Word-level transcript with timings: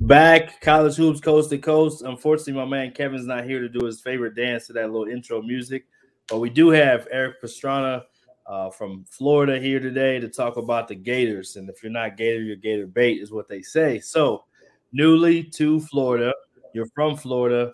Back, 0.00 0.60
college 0.60 0.96
hoops 0.96 1.20
coast 1.20 1.50
to 1.50 1.58
coast. 1.58 2.02
Unfortunately, 2.02 2.52
my 2.52 2.64
man 2.64 2.92
Kevin's 2.92 3.26
not 3.26 3.44
here 3.44 3.60
to 3.60 3.68
do 3.68 3.86
his 3.86 4.00
favorite 4.00 4.34
dance 4.34 4.66
to 4.66 4.72
that 4.74 4.90
little 4.90 5.06
intro 5.06 5.40
music, 5.40 5.86
but 6.28 6.40
we 6.40 6.50
do 6.50 6.68
have 6.70 7.06
Erik 7.10 7.40
Pastrana 7.40 8.02
uh, 8.46 8.70
from 8.70 9.04
Florida 9.08 9.58
here 9.58 9.80
today 9.80 10.18
to 10.18 10.28
talk 10.28 10.56
about 10.56 10.88
the 10.88 10.94
Gators. 10.94 11.56
And 11.56 11.70
if 11.70 11.82
you're 11.82 11.92
not 11.92 12.16
Gator, 12.16 12.42
you're 12.42 12.56
Gator 12.56 12.86
bait, 12.86 13.22
is 13.22 13.32
what 13.32 13.48
they 13.48 13.62
say. 13.62 14.00
So, 14.00 14.44
newly 14.92 15.44
to 15.44 15.80
Florida, 15.80 16.34
you're 16.74 16.88
from 16.94 17.16
Florida. 17.16 17.72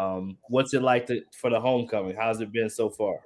Um, 0.00 0.36
what's 0.48 0.74
it 0.74 0.82
like 0.82 1.06
to, 1.06 1.22
for 1.32 1.48
the 1.48 1.60
homecoming? 1.60 2.16
How's 2.16 2.40
it 2.40 2.52
been 2.52 2.70
so 2.70 2.90
far? 2.90 3.20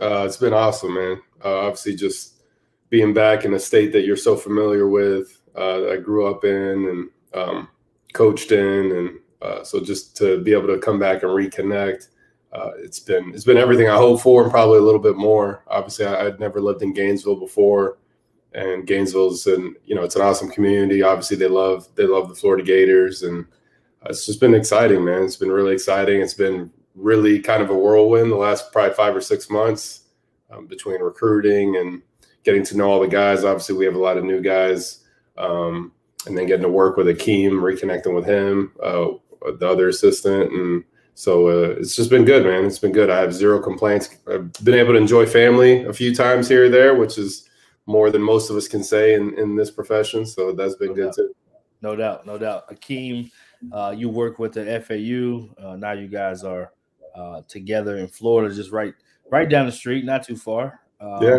Uh, 0.00 0.24
it's 0.26 0.36
been 0.36 0.52
awesome, 0.52 0.94
man. 0.94 1.20
Uh, 1.44 1.60
obviously, 1.60 1.96
just 1.96 2.42
being 2.90 3.14
back 3.14 3.44
in 3.44 3.54
a 3.54 3.58
state 3.58 3.92
that 3.92 4.04
you're 4.04 4.16
so 4.16 4.36
familiar 4.36 4.88
with, 4.88 5.40
uh, 5.56 5.80
that 5.80 5.92
I 5.92 5.96
grew 5.96 6.26
up 6.26 6.44
in, 6.44 6.88
and 6.88 7.08
um, 7.34 7.68
coached 8.12 8.52
in, 8.52 8.92
and 8.92 9.10
uh, 9.42 9.64
so 9.64 9.80
just 9.80 10.16
to 10.18 10.42
be 10.42 10.52
able 10.52 10.68
to 10.68 10.78
come 10.78 10.98
back 10.98 11.22
and 11.22 11.32
reconnect, 11.32 12.08
uh, 12.52 12.70
it's 12.78 13.00
been 13.00 13.32
it's 13.34 13.44
been 13.44 13.58
everything 13.58 13.88
I 13.88 13.96
hoped 13.96 14.22
for, 14.22 14.42
and 14.42 14.50
probably 14.50 14.78
a 14.78 14.82
little 14.82 15.00
bit 15.00 15.16
more. 15.16 15.64
Obviously, 15.66 16.06
I, 16.06 16.24
would 16.24 16.40
never 16.40 16.60
lived 16.60 16.82
in 16.82 16.94
Gainesville 16.94 17.36
before, 17.36 17.98
and 18.52 18.86
Gainesville's 18.86 19.46
and 19.46 19.76
you 19.84 19.94
know 19.94 20.02
it's 20.02 20.16
an 20.16 20.22
awesome 20.22 20.50
community. 20.50 21.02
Obviously, 21.02 21.36
they 21.36 21.48
love 21.48 21.88
they 21.96 22.06
love 22.06 22.28
the 22.28 22.34
Florida 22.34 22.62
Gators, 22.62 23.24
and 23.24 23.44
uh, 24.02 24.10
it's 24.10 24.24
just 24.24 24.40
been 24.40 24.54
exciting, 24.54 25.04
man. 25.04 25.24
It's 25.24 25.36
been 25.36 25.50
really 25.50 25.74
exciting. 25.74 26.20
It's 26.20 26.34
been 26.34 26.70
really 26.94 27.40
kind 27.40 27.62
of 27.62 27.70
a 27.70 27.76
whirlwind 27.76 28.30
the 28.30 28.36
last 28.36 28.72
probably 28.72 28.94
five 28.94 29.16
or 29.16 29.20
six 29.20 29.50
months 29.50 30.02
um, 30.50 30.66
between 30.66 31.02
recruiting 31.02 31.76
and 31.76 32.02
getting 32.44 32.64
to 32.66 32.76
know 32.76 32.88
all 32.88 33.00
the 33.00 33.08
guys. 33.08 33.42
Obviously, 33.42 33.74
we 33.74 33.84
have 33.84 33.96
a 33.96 33.98
lot 33.98 34.16
of 34.16 34.24
new 34.24 34.40
guys. 34.40 35.04
Um, 35.36 35.90
and 36.26 36.36
then 36.36 36.46
getting 36.46 36.62
to 36.62 36.68
work 36.68 36.96
with 36.96 37.06
Akeem, 37.06 37.52
reconnecting 37.52 38.14
with 38.14 38.26
him, 38.26 38.72
uh, 38.82 39.08
the 39.58 39.68
other 39.68 39.88
assistant, 39.88 40.52
and 40.52 40.84
so 41.14 41.48
uh, 41.48 41.76
it's 41.78 41.94
just 41.94 42.10
been 42.10 42.24
good, 42.24 42.44
man. 42.44 42.64
It's 42.64 42.78
been 42.78 42.92
good. 42.92 43.08
I 43.08 43.20
have 43.20 43.32
zero 43.32 43.60
complaints. 43.62 44.10
I've 44.28 44.52
been 44.64 44.74
able 44.74 44.94
to 44.94 44.98
enjoy 44.98 45.26
family 45.26 45.84
a 45.84 45.92
few 45.92 46.14
times 46.14 46.48
here 46.48 46.66
or 46.66 46.68
there, 46.68 46.96
which 46.96 47.18
is 47.18 47.48
more 47.86 48.10
than 48.10 48.22
most 48.22 48.50
of 48.50 48.56
us 48.56 48.66
can 48.66 48.82
say 48.82 49.14
in, 49.14 49.38
in 49.38 49.54
this 49.54 49.70
profession. 49.70 50.26
So 50.26 50.52
that's 50.52 50.74
been 50.74 50.88
no 50.88 50.94
good 50.94 51.04
doubt. 51.06 51.16
too. 51.16 51.34
No 51.82 51.96
doubt, 51.96 52.26
no 52.26 52.38
doubt. 52.38 52.68
Akeem, 52.68 53.30
uh, 53.72 53.94
you 53.96 54.08
work 54.08 54.38
with 54.38 54.54
the 54.54 54.80
FAU. 54.80 55.62
Uh, 55.62 55.76
now 55.76 55.92
you 55.92 56.08
guys 56.08 56.42
are 56.42 56.72
uh, 57.14 57.42
together 57.46 57.98
in 57.98 58.08
Florida, 58.08 58.52
just 58.52 58.72
right 58.72 58.94
right 59.30 59.48
down 59.48 59.66
the 59.66 59.72
street, 59.72 60.04
not 60.04 60.24
too 60.24 60.36
far. 60.36 60.80
Um, 61.00 61.22
yeah. 61.22 61.38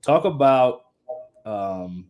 Talk 0.00 0.24
about 0.24 0.86
um, 1.44 2.06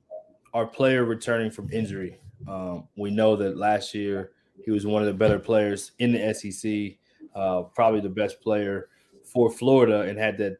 our 0.54 0.66
player 0.66 1.04
returning 1.04 1.50
from 1.50 1.70
injury. 1.72 2.18
Um, 2.48 2.88
we 2.96 3.10
know 3.10 3.36
that 3.36 3.56
last 3.56 3.94
year 3.94 4.32
he 4.64 4.70
was 4.70 4.86
one 4.86 5.02
of 5.02 5.06
the 5.06 5.14
better 5.14 5.38
players 5.38 5.92
in 5.98 6.12
the 6.12 6.34
SEC, 6.34 6.98
uh, 7.34 7.62
probably 7.62 8.00
the 8.00 8.08
best 8.08 8.40
player 8.40 8.88
for 9.24 9.50
Florida, 9.50 10.02
and 10.02 10.18
had 10.18 10.38
that 10.38 10.58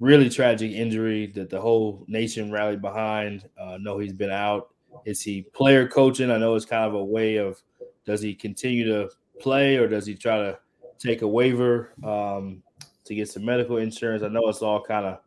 really 0.00 0.28
tragic 0.28 0.72
injury 0.72 1.26
that 1.28 1.50
the 1.50 1.60
whole 1.60 2.04
nation 2.08 2.50
rallied 2.50 2.82
behind. 2.82 3.48
Uh, 3.58 3.78
know 3.78 3.98
he's 3.98 4.12
been 4.12 4.30
out. 4.30 4.70
Is 5.04 5.22
he 5.22 5.42
player 5.42 5.88
coaching? 5.88 6.30
I 6.30 6.38
know 6.38 6.54
it's 6.54 6.64
kind 6.64 6.84
of 6.84 6.94
a 6.94 7.04
way 7.04 7.36
of 7.36 7.62
does 8.04 8.20
he 8.20 8.34
continue 8.34 8.84
to 8.86 9.10
play 9.40 9.76
or 9.76 9.88
does 9.88 10.06
he 10.06 10.14
try 10.14 10.36
to 10.36 10.58
take 10.98 11.22
a 11.22 11.28
waiver 11.28 11.92
um, 12.04 12.62
to 13.04 13.14
get 13.14 13.28
some 13.28 13.44
medical 13.44 13.78
insurance? 13.78 14.22
I 14.22 14.28
know 14.28 14.48
it's 14.48 14.62
all 14.62 14.82
kind 14.82 15.06
of 15.06 15.18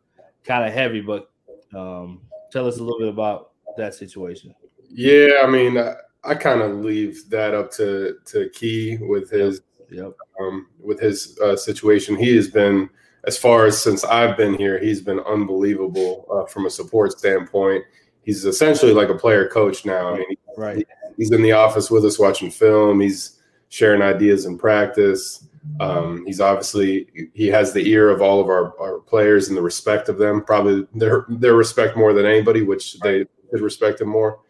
kind 0.44 0.64
of 0.64 0.72
heavy, 0.72 1.00
but 1.00 1.30
um, 1.74 2.22
tell 2.50 2.66
us 2.66 2.78
a 2.78 2.82
little 2.82 3.00
bit 3.00 3.08
about 3.08 3.50
that 3.78 3.94
situation? 3.94 4.54
Yeah, 4.90 5.28
I 5.42 5.46
mean, 5.46 5.78
I, 5.78 5.94
I 6.24 6.34
kind 6.34 6.60
of 6.60 6.76
leave 6.76 7.28
that 7.30 7.54
up 7.54 7.70
to 7.72 8.16
to 8.26 8.50
Key 8.50 8.98
with 9.00 9.30
his 9.30 9.62
yep. 9.90 10.12
Um, 10.40 10.68
with 10.78 11.00
his 11.00 11.38
uh, 11.40 11.56
situation. 11.56 12.16
He 12.16 12.36
has 12.36 12.48
been, 12.48 12.88
as 13.24 13.38
far 13.38 13.66
as 13.66 13.80
since 13.82 14.04
I've 14.04 14.36
been 14.36 14.54
here, 14.54 14.78
he's 14.78 15.00
been 15.00 15.20
unbelievable 15.20 16.26
uh, 16.32 16.46
from 16.46 16.66
a 16.66 16.70
support 16.70 17.18
standpoint. 17.18 17.84
He's 18.22 18.44
essentially 18.44 18.92
like 18.92 19.08
a 19.08 19.14
player 19.14 19.48
coach 19.48 19.84
now. 19.84 20.14
I 20.14 20.18
mean, 20.18 20.36
right. 20.56 20.76
He, 20.76 20.84
he's 21.16 21.30
in 21.32 21.42
the 21.42 21.52
office 21.52 21.90
with 21.90 22.04
us 22.04 22.18
watching 22.18 22.50
film. 22.50 23.00
He's 23.00 23.40
sharing 23.68 24.02
ideas 24.02 24.44
in 24.44 24.58
practice. 24.58 25.46
Um, 25.80 26.24
he's 26.24 26.40
obviously 26.40 27.30
he 27.34 27.48
has 27.48 27.72
the 27.72 27.86
ear 27.88 28.10
of 28.10 28.22
all 28.22 28.40
of 28.40 28.48
our, 28.48 28.78
our 28.80 29.00
players 29.00 29.48
and 29.48 29.56
the 29.56 29.62
respect 29.62 30.08
of 30.08 30.18
them. 30.18 30.42
Probably 30.42 30.86
their 30.94 31.26
their 31.28 31.54
respect 31.54 31.96
more 31.96 32.12
than 32.12 32.26
anybody, 32.26 32.62
which 32.62 32.98
they 33.00 33.26
could 33.50 33.60
respect 33.60 34.00
him 34.00 34.08
more 34.08 34.40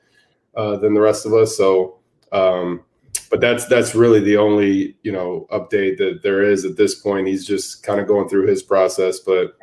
uh, 0.56 0.76
than 0.76 0.94
the 0.94 1.00
rest 1.00 1.26
of 1.26 1.32
us. 1.32 1.56
So, 1.56 1.98
um, 2.32 2.82
but 3.30 3.40
that's 3.40 3.66
that's 3.66 3.94
really 3.94 4.20
the 4.20 4.36
only 4.36 4.96
you 5.02 5.12
know 5.12 5.46
update 5.52 5.98
that 5.98 6.20
there 6.22 6.42
is 6.42 6.64
at 6.64 6.76
this 6.76 6.94
point. 6.94 7.26
He's 7.26 7.46
just 7.46 7.82
kind 7.82 8.00
of 8.00 8.06
going 8.06 8.28
through 8.28 8.46
his 8.46 8.62
process, 8.62 9.20
but 9.20 9.56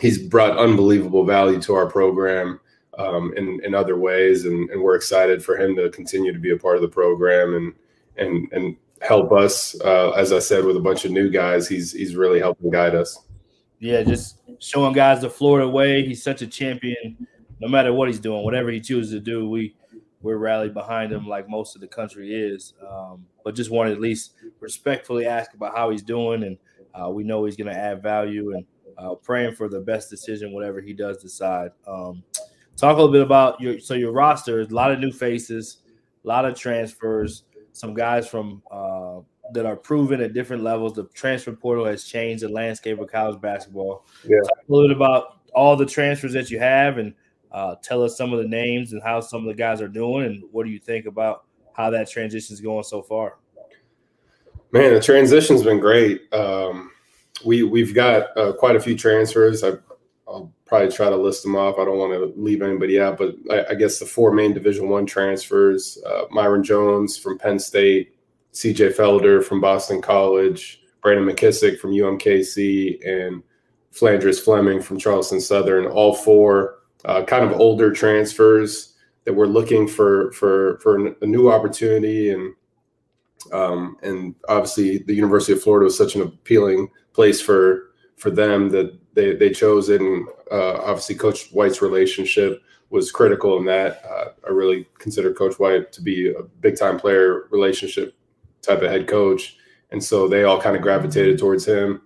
he's 0.00 0.18
brought 0.18 0.58
unbelievable 0.58 1.24
value 1.24 1.60
to 1.62 1.74
our 1.74 1.86
program 1.86 2.60
um, 2.98 3.32
in 3.36 3.60
in 3.64 3.74
other 3.74 3.96
ways, 3.96 4.44
and, 4.44 4.70
and 4.70 4.82
we're 4.82 4.96
excited 4.96 5.44
for 5.44 5.56
him 5.56 5.76
to 5.76 5.90
continue 5.90 6.32
to 6.32 6.38
be 6.38 6.52
a 6.52 6.56
part 6.56 6.76
of 6.76 6.82
the 6.82 6.88
program 6.88 7.54
and 7.54 7.74
and 8.16 8.52
and 8.52 8.76
help 9.00 9.32
us. 9.32 9.78
Uh, 9.80 10.10
as 10.10 10.32
I 10.32 10.38
said, 10.38 10.64
with 10.64 10.76
a 10.76 10.80
bunch 10.80 11.04
of 11.04 11.10
new 11.10 11.30
guys, 11.30 11.68
he's 11.68 11.92
he's 11.92 12.16
really 12.16 12.38
helping 12.38 12.70
guide 12.70 12.94
us. 12.94 13.18
Yeah, 13.78 14.02
just 14.02 14.38
showing 14.58 14.92
guys 14.92 15.22
the 15.22 15.30
Florida 15.30 15.68
way. 15.68 16.04
He's 16.04 16.22
such 16.22 16.42
a 16.42 16.46
champion 16.46 17.26
no 17.60 17.68
matter 17.68 17.92
what 17.92 18.08
he's 18.08 18.20
doing, 18.20 18.44
whatever 18.44 18.70
he 18.70 18.80
chooses 18.80 19.12
to 19.12 19.20
do, 19.20 19.48
we 19.48 19.74
we're 20.22 20.36
rallied 20.36 20.74
behind 20.74 21.12
him 21.12 21.26
like 21.26 21.48
most 21.48 21.74
of 21.74 21.80
the 21.80 21.86
country 21.86 22.34
is. 22.34 22.74
Um, 22.86 23.24
but 23.42 23.54
just 23.54 23.70
want 23.70 23.88
to 23.88 23.92
at 23.92 24.00
least 24.00 24.34
respectfully 24.60 25.26
ask 25.26 25.54
about 25.54 25.74
how 25.74 25.90
he's 25.90 26.02
doing, 26.02 26.42
and 26.44 26.58
uh, 26.94 27.08
we 27.08 27.24
know 27.24 27.44
he's 27.44 27.56
going 27.56 27.72
to 27.72 27.78
add 27.78 28.02
value, 28.02 28.54
and 28.54 28.64
uh, 28.98 29.14
praying 29.14 29.54
for 29.54 29.68
the 29.68 29.80
best 29.80 30.10
decision 30.10 30.52
whatever 30.52 30.80
he 30.80 30.92
does 30.92 31.22
decide. 31.22 31.70
Um, 31.86 32.22
talk 32.76 32.96
a 32.96 33.00
little 33.00 33.12
bit 33.12 33.22
about 33.22 33.60
your 33.60 33.78
so 33.78 33.94
your 33.94 34.12
roster. 34.12 34.60
A 34.60 34.66
lot 34.66 34.90
of 34.90 34.98
new 34.98 35.12
faces, 35.12 35.78
a 36.24 36.28
lot 36.28 36.44
of 36.44 36.54
transfers. 36.54 37.44
some 37.72 37.94
guys 37.94 38.28
from 38.28 38.62
uh, 38.70 39.20
that 39.52 39.66
are 39.66 39.76
proven 39.76 40.20
at 40.20 40.32
different 40.32 40.62
levels. 40.62 40.92
The 40.94 41.04
transfer 41.14 41.52
portal 41.52 41.84
has 41.86 42.04
changed 42.04 42.42
the 42.42 42.48
landscape 42.48 42.98
of 43.00 43.10
college 43.10 43.40
basketball. 43.40 44.06
Yeah. 44.24 44.38
Talk 44.42 44.58
a 44.68 44.72
little 44.72 44.88
bit 44.88 44.96
about 44.96 45.40
all 45.54 45.76
the 45.76 45.86
transfers 45.86 46.32
that 46.34 46.50
you 46.50 46.58
have, 46.58 46.98
and 46.98 47.14
uh, 47.52 47.74
tell 47.82 48.02
us 48.02 48.16
some 48.16 48.32
of 48.32 48.38
the 48.38 48.48
names 48.48 48.92
and 48.92 49.02
how 49.02 49.20
some 49.20 49.40
of 49.40 49.46
the 49.46 49.54
guys 49.54 49.80
are 49.80 49.88
doing, 49.88 50.26
and 50.26 50.44
what 50.52 50.64
do 50.64 50.70
you 50.70 50.78
think 50.78 51.06
about 51.06 51.44
how 51.72 51.90
that 51.90 52.08
transition 52.08 52.54
is 52.54 52.60
going 52.60 52.84
so 52.84 53.02
far? 53.02 53.38
Man, 54.72 54.94
the 54.94 55.00
transition's 55.00 55.62
been 55.62 55.80
great. 55.80 56.32
Um, 56.32 56.92
we 57.44 57.62
we've 57.62 57.94
got 57.94 58.36
uh, 58.36 58.52
quite 58.52 58.76
a 58.76 58.80
few 58.80 58.96
transfers. 58.96 59.64
I, 59.64 59.72
will 60.26 60.52
probably 60.64 60.92
try 60.92 61.10
to 61.10 61.16
list 61.16 61.42
them 61.42 61.56
off. 61.56 61.78
I 61.78 61.84
don't 61.84 61.98
want 61.98 62.12
to 62.12 62.40
leave 62.40 62.62
anybody 62.62 63.00
out, 63.00 63.18
but 63.18 63.34
I, 63.50 63.72
I 63.72 63.74
guess 63.74 63.98
the 63.98 64.06
four 64.06 64.32
main 64.32 64.54
Division 64.54 64.88
One 64.88 65.06
transfers: 65.06 65.98
uh, 66.06 66.26
Myreon 66.32 66.62
Jones 66.62 67.16
from 67.16 67.38
Penn 67.38 67.58
State, 67.58 68.14
C.J. 68.52 68.90
Felder 68.90 69.42
from 69.42 69.60
Boston 69.60 70.00
College, 70.00 70.82
Brandon 71.02 71.26
McKissick 71.26 71.80
from 71.80 71.90
UMKC, 71.90 73.04
and 73.04 73.42
Phlandrous 73.92 74.40
Fleming 74.40 74.80
from 74.80 74.98
Charleston 74.98 75.40
Southern. 75.40 75.86
All 75.86 76.14
four 76.14 76.79
uh, 77.04 77.22
kind 77.24 77.44
of 77.44 77.58
older 77.58 77.92
transfers 77.92 78.94
that 79.24 79.34
we're 79.34 79.46
looking 79.46 79.86
for 79.86 80.32
for 80.32 80.78
for 80.78 81.14
a 81.20 81.26
new 81.26 81.50
opportunity 81.50 82.30
and 82.30 82.54
um, 83.52 83.96
and 84.02 84.34
obviously 84.48 84.98
the 84.98 85.14
University 85.14 85.52
of 85.52 85.62
Florida 85.62 85.84
was 85.84 85.96
such 85.96 86.14
an 86.14 86.22
appealing 86.22 86.90
place 87.12 87.40
for 87.40 87.90
for 88.16 88.30
them 88.30 88.68
that 88.70 88.98
they 89.14 89.34
they 89.34 89.50
chose 89.50 89.88
it. 89.88 90.00
And 90.00 90.26
uh, 90.50 90.78
obviously, 90.82 91.14
Coach 91.14 91.50
White's 91.50 91.82
relationship 91.82 92.62
was 92.90 93.12
critical 93.12 93.56
in 93.58 93.64
that. 93.66 94.02
Uh, 94.04 94.30
I 94.46 94.50
really 94.50 94.86
consider 94.98 95.32
Coach 95.32 95.58
White 95.58 95.92
to 95.92 96.02
be 96.02 96.30
a 96.30 96.42
big 96.60 96.76
time 96.76 96.98
player 96.98 97.46
relationship 97.50 98.14
type 98.62 98.82
of 98.82 98.90
head 98.90 99.08
coach, 99.08 99.56
and 99.90 100.02
so 100.02 100.28
they 100.28 100.44
all 100.44 100.60
kind 100.60 100.76
of 100.76 100.82
gravitated 100.82 101.38
towards 101.38 101.64
him. 101.64 102.02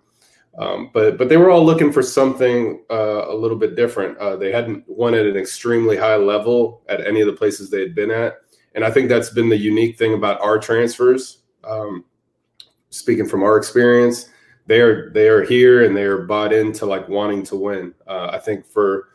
Um, 0.59 0.91
but 0.95 1.19
but 1.19 1.29
they 1.29 1.37
were 1.37 1.51
all 1.51 1.65
looking 1.65 1.93
for 1.93 2.03
something 2.03 2.85
uh, 2.91 3.29
a 3.29 3.35
little 3.35 3.57
bit 3.57 3.75
different. 3.75 4.17
Uh, 4.19 4.37
they 4.37 4.53
hadn't 4.53 4.85
won 4.87 5.15
at 5.15 5.27
an 5.27 5.37
extremely 5.37 5.97
high 5.97 6.17
level 6.17 6.83
at 6.89 7.05
any 7.05 7.21
of 7.21 7.27
the 7.27 7.33
places 7.33 7.71
they 7.71 7.81
had 7.81 7.95
been 7.95 8.11
at, 8.11 8.37
and 8.75 8.85
I 8.85 8.91
think 8.91 9.09
that's 9.09 9.31
been 9.31 9.49
the 9.49 9.57
unique 9.57 9.99
thing 9.99 10.15
about 10.15 10.41
our 10.41 10.59
transfers. 10.59 11.43
Um, 11.65 12.05
speaking 12.91 13.27
from 13.27 13.43
our 13.43 13.57
experience, 13.57 14.29
they 14.67 14.81
are 14.81 15.11
they 15.11 15.29
are 15.29 15.43
here 15.43 15.85
and 15.85 15.97
they 15.97 16.05
are 16.05 16.23
bought 16.23 16.53
into 16.53 16.87
like 16.87 17.09
wanting 17.09 17.43
to 17.45 17.57
win. 17.57 17.95
Uh, 18.07 18.29
I 18.33 18.39
think 18.39 18.65
for 18.65 19.09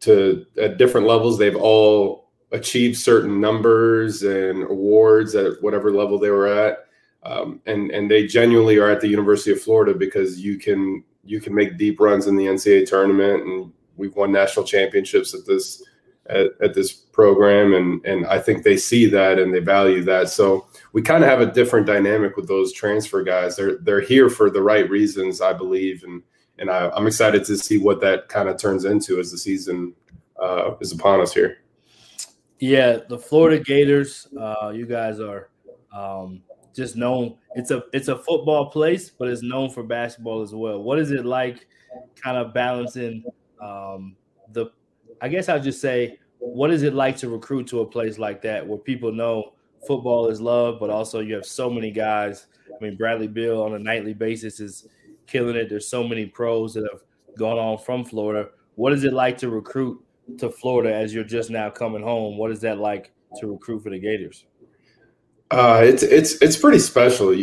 to 0.00 0.46
at 0.56 0.78
different 0.78 1.06
levels, 1.06 1.36
they've 1.36 1.56
all 1.56 2.30
achieved 2.52 2.96
certain 2.96 3.40
numbers 3.40 4.22
and 4.22 4.64
awards 4.64 5.34
at 5.34 5.60
whatever 5.62 5.92
level 5.92 6.18
they 6.18 6.30
were 6.30 6.48
at, 6.48 6.86
um, 7.22 7.60
and 7.66 7.90
and 7.90 8.10
they 8.10 8.26
genuinely 8.26 8.78
are 8.78 8.90
at 8.90 9.00
the 9.00 9.08
University 9.08 9.52
of 9.52 9.60
Florida 9.60 9.94
because 9.94 10.40
you 10.40 10.58
can 10.58 11.04
you 11.24 11.40
can 11.40 11.54
make 11.54 11.76
deep 11.76 12.00
runs 12.00 12.26
in 12.26 12.36
the 12.36 12.46
NCAA 12.46 12.88
tournament, 12.88 13.42
and 13.42 13.72
we've 13.96 14.16
won 14.16 14.32
national 14.32 14.64
championships 14.64 15.34
at 15.34 15.46
this 15.46 15.82
at, 16.26 16.48
at 16.62 16.74
this 16.74 16.92
program, 16.92 17.74
and 17.74 18.04
and 18.06 18.26
I 18.26 18.38
think 18.38 18.62
they 18.62 18.76
see 18.76 19.06
that 19.06 19.38
and 19.38 19.52
they 19.52 19.60
value 19.60 20.02
that. 20.04 20.30
So 20.30 20.66
we 20.92 21.02
kind 21.02 21.22
of 21.22 21.28
have 21.28 21.40
a 21.40 21.52
different 21.52 21.86
dynamic 21.86 22.36
with 22.36 22.48
those 22.48 22.72
transfer 22.72 23.22
guys. 23.22 23.56
They're 23.56 23.76
they're 23.78 24.00
here 24.00 24.30
for 24.30 24.50
the 24.50 24.62
right 24.62 24.88
reasons, 24.88 25.40
I 25.40 25.52
believe, 25.52 26.04
and 26.04 26.22
and 26.58 26.70
I, 26.70 26.90
am 26.96 27.06
excited 27.06 27.44
to 27.44 27.56
see 27.56 27.78
what 27.78 28.00
that 28.00 28.28
kind 28.28 28.48
of 28.48 28.56
turns 28.56 28.84
into 28.84 29.18
as 29.18 29.30
the 29.30 29.38
season 29.38 29.94
uh, 30.40 30.76
is 30.80 30.92
upon 30.92 31.20
us 31.20 31.34
here. 31.34 31.58
Yeah, 32.60 32.98
the 33.08 33.18
Florida 33.18 33.62
Gators. 33.62 34.28
Uh, 34.38 34.70
you 34.74 34.86
guys 34.86 35.18
are 35.20 35.48
um, 35.94 36.42
just 36.80 36.96
known. 36.96 37.36
It's 37.54 37.70
a 37.70 37.84
it's 37.92 38.08
a 38.08 38.16
football 38.16 38.70
place, 38.70 39.10
but 39.10 39.28
it's 39.28 39.42
known 39.42 39.68
for 39.70 39.82
basketball 39.82 40.40
as 40.40 40.54
well. 40.54 40.82
What 40.82 40.98
is 40.98 41.10
it 41.10 41.26
like, 41.26 41.66
kind 42.16 42.38
of 42.38 42.54
balancing 42.54 43.22
um, 43.62 44.16
the? 44.52 44.70
I 45.20 45.28
guess 45.28 45.50
I'll 45.50 45.60
just 45.60 45.82
say, 45.82 46.18
what 46.38 46.70
is 46.70 46.82
it 46.82 46.94
like 46.94 47.18
to 47.18 47.28
recruit 47.28 47.66
to 47.68 47.80
a 47.80 47.86
place 47.86 48.18
like 48.18 48.40
that 48.42 48.66
where 48.66 48.78
people 48.78 49.12
know 49.12 49.52
football 49.86 50.28
is 50.28 50.40
love, 50.40 50.80
but 50.80 50.88
also 50.88 51.20
you 51.20 51.34
have 51.34 51.44
so 51.44 51.68
many 51.68 51.90
guys. 51.90 52.46
I 52.68 52.82
mean, 52.82 52.96
Bradley 52.96 53.28
Beal 53.28 53.62
on 53.62 53.74
a 53.74 53.78
nightly 53.78 54.14
basis 54.14 54.58
is 54.58 54.88
killing 55.26 55.56
it. 55.56 55.68
There's 55.68 55.86
so 55.86 56.02
many 56.02 56.24
pros 56.24 56.72
that 56.74 56.88
have 56.90 57.02
gone 57.36 57.58
on 57.58 57.76
from 57.76 58.06
Florida. 58.06 58.48
What 58.76 58.94
is 58.94 59.04
it 59.04 59.12
like 59.12 59.36
to 59.38 59.50
recruit 59.50 60.02
to 60.38 60.48
Florida 60.48 60.94
as 60.94 61.12
you're 61.12 61.24
just 61.24 61.50
now 61.50 61.68
coming 61.68 62.02
home? 62.02 62.38
What 62.38 62.50
is 62.50 62.60
that 62.62 62.78
like 62.78 63.12
to 63.38 63.48
recruit 63.48 63.82
for 63.82 63.90
the 63.90 63.98
Gators? 63.98 64.46
Uh, 65.50 65.80
it's 65.82 66.02
it's 66.02 66.34
it's 66.42 66.56
pretty 66.56 66.78
special. 66.78 67.34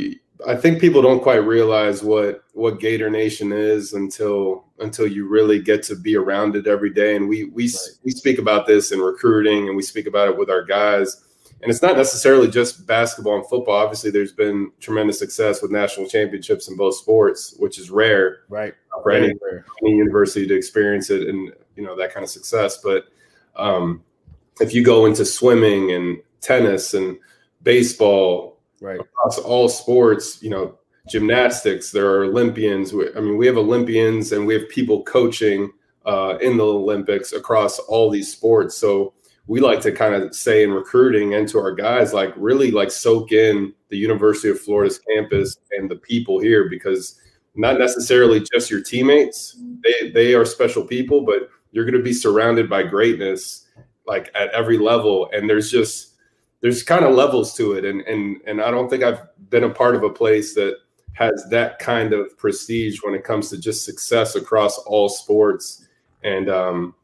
I 0.47 0.55
think 0.55 0.79
people 0.79 1.01
don't 1.01 1.21
quite 1.21 1.37
realize 1.37 2.03
what 2.03 2.43
what 2.53 2.79
Gator 2.79 3.09
Nation 3.09 3.51
is 3.51 3.93
until 3.93 4.65
until 4.79 5.07
you 5.07 5.27
really 5.27 5.61
get 5.61 5.83
to 5.83 5.95
be 5.95 6.15
around 6.15 6.55
it 6.55 6.67
every 6.67 6.91
day. 6.91 7.15
And 7.15 7.27
we 7.27 7.45
we 7.45 7.65
right. 7.65 7.77
we 8.03 8.11
speak 8.11 8.39
about 8.39 8.67
this 8.67 8.91
in 8.91 8.99
recruiting, 8.99 9.67
and 9.67 9.75
we 9.75 9.83
speak 9.83 10.07
about 10.07 10.29
it 10.29 10.37
with 10.37 10.49
our 10.49 10.63
guys 10.63 11.23
and 11.61 11.71
it's 11.71 11.81
not 11.81 11.97
necessarily 11.97 12.49
just 12.49 12.85
basketball 12.85 13.35
and 13.35 13.47
football. 13.47 13.75
Obviously, 13.75 14.11
there's 14.11 14.31
been 14.31 14.71
tremendous 14.79 15.17
success 15.17 15.61
with 15.61 15.71
national 15.71 16.07
championships 16.07 16.67
in 16.67 16.77
both 16.77 16.95
sports, 16.95 17.55
which 17.57 17.79
is 17.79 17.89
rare, 17.89 18.41
right, 18.49 18.75
for 19.01 19.11
any, 19.11 19.33
any 19.83 19.91
university 19.91 20.45
to 20.45 20.55
experience 20.55 21.09
it 21.09 21.27
and 21.27 21.51
you 21.75 21.83
know 21.83 21.95
that 21.95 22.13
kind 22.13 22.23
of 22.23 22.29
success. 22.29 22.77
But 22.77 23.05
um, 23.55 24.03
if 24.59 24.73
you 24.73 24.83
go 24.83 25.07
into 25.07 25.25
swimming 25.25 25.91
and 25.91 26.21
tennis 26.41 26.93
and 26.93 27.17
baseball, 27.67 28.61
right, 28.79 28.97
across 28.97 29.37
all 29.39 29.67
sports, 29.67 30.41
you 30.41 30.49
know, 30.49 30.79
gymnastics, 31.09 31.91
there 31.91 32.09
are 32.09 32.23
Olympians. 32.23 32.93
I 32.93 33.19
mean, 33.19 33.35
we 33.35 33.45
have 33.45 33.57
Olympians 33.57 34.31
and 34.31 34.47
we 34.47 34.53
have 34.53 34.69
people 34.69 35.03
coaching 35.03 35.73
uh, 36.05 36.37
in 36.39 36.55
the 36.55 36.65
Olympics 36.65 37.33
across 37.33 37.77
all 37.79 38.09
these 38.09 38.31
sports. 38.31 38.77
So 38.77 39.13
we 39.47 39.59
like 39.59 39.81
to 39.81 39.91
kind 39.91 40.15
of 40.15 40.33
say 40.33 40.63
in 40.63 40.71
recruiting 40.71 41.33
and 41.33 41.45
to 41.49 41.59
our 41.59 41.73
guys, 41.73 42.13
like 42.13 42.33
really 42.37 42.71
like 42.71 42.89
soak 42.89 43.33
in 43.33 43.73
the 43.89 43.97
University 43.97 44.49
of 44.49 44.61
Florida's 44.61 44.99
campus 44.99 45.57
and 45.71 45.91
the 45.91 45.97
people 45.97 46.39
here 46.39 46.69
because 46.69 47.19
not 47.55 47.79
necessarily 47.79 48.45
just 48.53 48.71
your 48.71 48.81
teammates, 48.81 49.61
they 49.83 50.11
they 50.11 50.35
are 50.35 50.45
special 50.45 50.85
people, 50.85 51.21
but 51.21 51.49
you're 51.73 51.85
going 51.85 51.97
to 51.97 52.03
be 52.03 52.13
surrounded 52.13 52.69
by 52.69 52.83
greatness 52.83 53.67
like 54.05 54.29
at 54.35 54.49
every 54.51 54.77
level 54.77 55.29
and 55.33 55.49
there's 55.49 55.69
just 55.69 56.16
there's 56.61 56.83
kind 56.83 57.05
of 57.05 57.13
levels 57.13 57.53
to 57.55 57.73
it 57.73 57.85
and 57.85 58.01
and 58.01 58.41
and 58.45 58.61
I 58.61 58.71
don't 58.71 58.89
think 58.89 59.03
I've 59.03 59.21
been 59.49 59.63
a 59.63 59.69
part 59.69 59.95
of 59.95 60.03
a 60.03 60.09
place 60.09 60.53
that 60.55 60.77
has 61.13 61.47
that 61.49 61.79
kind 61.79 62.13
of 62.13 62.37
prestige 62.37 62.99
when 63.01 63.15
it 63.15 63.23
comes 63.23 63.49
to 63.49 63.57
just 63.57 63.83
success 63.83 64.35
across 64.35 64.77
all 64.79 65.09
sports 65.09 65.87
and 66.23 66.49
um 66.49 66.95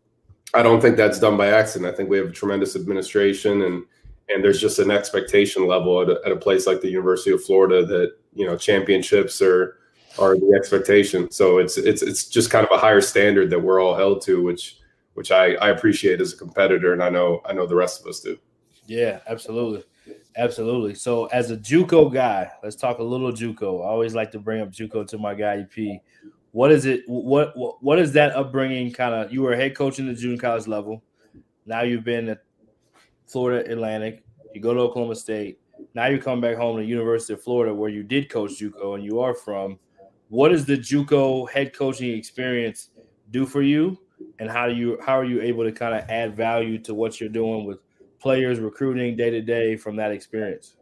I 0.56 0.62
don't 0.62 0.82
think 0.82 0.98
that's 0.98 1.20
done 1.20 1.36
by 1.36 1.48
accident. 1.48 1.92
I 1.92 1.98
think 1.98 2.10
we 2.10 2.18
have 2.18 2.28
a 2.28 2.32
tremendous 2.32 2.76
administration 2.76 3.64
and 3.64 3.84
and 4.30 4.44
there's 4.44 4.62
just 4.62 4.80
an 4.80 4.90
expectation 4.90 5.68
level 5.68 6.02
at 6.02 6.10
a, 6.10 6.22
at 6.26 6.32
a 6.32 6.36
place 6.36 6.66
like 6.66 6.82
the 6.82 6.90
University 6.90 7.32
of 7.32 7.44
Florida 7.44 7.86
that 7.86 8.14
you 8.34 8.46
know 8.46 8.58
championships 8.58 9.42
are 9.42 9.78
are 10.20 10.36
the 10.36 10.54
expectation. 10.58 11.30
So 11.32 11.58
it's 11.58 11.78
it's 11.78 12.02
it's 12.02 12.28
just 12.28 12.50
kind 12.50 12.66
of 12.66 12.72
a 12.72 12.80
higher 12.80 13.02
standard 13.02 13.50
that 13.50 13.60
we're 13.60 13.82
all 13.82 13.96
held 13.96 14.22
to, 14.24 14.42
which 14.44 14.78
which 15.16 15.32
I, 15.32 15.54
I 15.56 15.70
appreciate 15.70 16.22
as 16.22 16.34
a 16.34 16.38
competitor, 16.38 16.94
and 16.94 17.04
I 17.04 17.10
know 17.10 17.42
I 17.46 17.54
know 17.54 17.66
the 17.66 17.76
rest 17.76 18.02
of 18.02 18.08
us 18.08 18.20
do. 18.20 18.38
Yeah, 18.86 19.20
absolutely, 19.28 19.84
absolutely. 20.36 20.96
So 20.96 21.26
as 21.28 21.52
a 21.52 21.58
JUCO 21.58 22.14
guy, 22.14 22.52
let's 22.64 22.76
talk 22.76 23.00
a 23.00 23.04
little 23.04 23.32
JUCO. 23.32 23.84
I 23.84 23.88
always 23.88 24.14
like 24.14 24.32
to 24.32 24.40
bring 24.40 24.62
up 24.62 24.72
JUCO 24.72 25.08
to 25.08 25.18
my 25.18 25.34
guy 25.34 25.66
EP 25.66 26.02
what 26.54 26.72
is 26.72 26.86
it 26.86 27.04
what 27.08 27.58
what, 27.58 27.84
what 27.84 28.00
is 28.00 28.14
that 28.14 28.32
upbringing 28.36 28.92
kind 28.92 29.14
of 29.14 29.34
you 29.34 29.42
were 29.42 29.54
a 29.54 29.58
head 29.58 29.76
coach 29.76 30.00
in 30.00 30.08
the 30.08 30.14
junior 30.14 30.38
college 30.38 30.68
level. 30.68 31.04
Now 31.66 31.82
you've 31.82 32.06
been 32.06 32.30
at 32.30 32.44
florida 33.28 33.70
atlantic. 33.70 34.24
You 34.54 34.62
go 34.62 34.74
to 34.74 34.80
oklahoma 34.80 35.16
state. 35.16 35.60
Now 35.96 36.06
you 36.06 36.20
come 36.20 36.40
back 36.40 36.56
home 36.56 36.78
to 36.78 36.86
university 36.86 37.34
of 37.34 37.42
florida 37.44 37.74
where 37.74 37.90
you 37.90 38.04
did 38.04 38.30
coach 38.30 38.52
juco 38.60 38.96
and 38.96 39.04
you 39.04 39.20
are 39.20 39.34
from. 39.34 39.80
What 40.30 40.50
does 40.50 40.66
the 40.66 40.78
juco 40.78 41.50
head 41.50 41.76
coaching 41.76 42.16
experience 42.16 42.90
do 43.32 43.46
for 43.48 43.64
you? 43.64 43.98
And 44.38 44.50
how 44.50 44.68
do 44.68 44.76
you 44.76 45.00
how 45.04 45.20
are 45.20 45.26
you 45.26 45.42
able 45.42 45.64
to 45.64 45.72
kind 45.72 45.96
of 45.96 46.08
add 46.08 46.36
value 46.36 46.78
to 46.80 46.94
what 46.94 47.20
you're 47.20 47.30
doing 47.30 47.66
with 47.66 47.80
players 48.24 48.60
recruiting 48.60 49.16
day 49.18 49.30
to 49.30 49.42
day 49.42 49.76
from 49.76 49.98
that 49.98 50.12
experience 50.12 50.76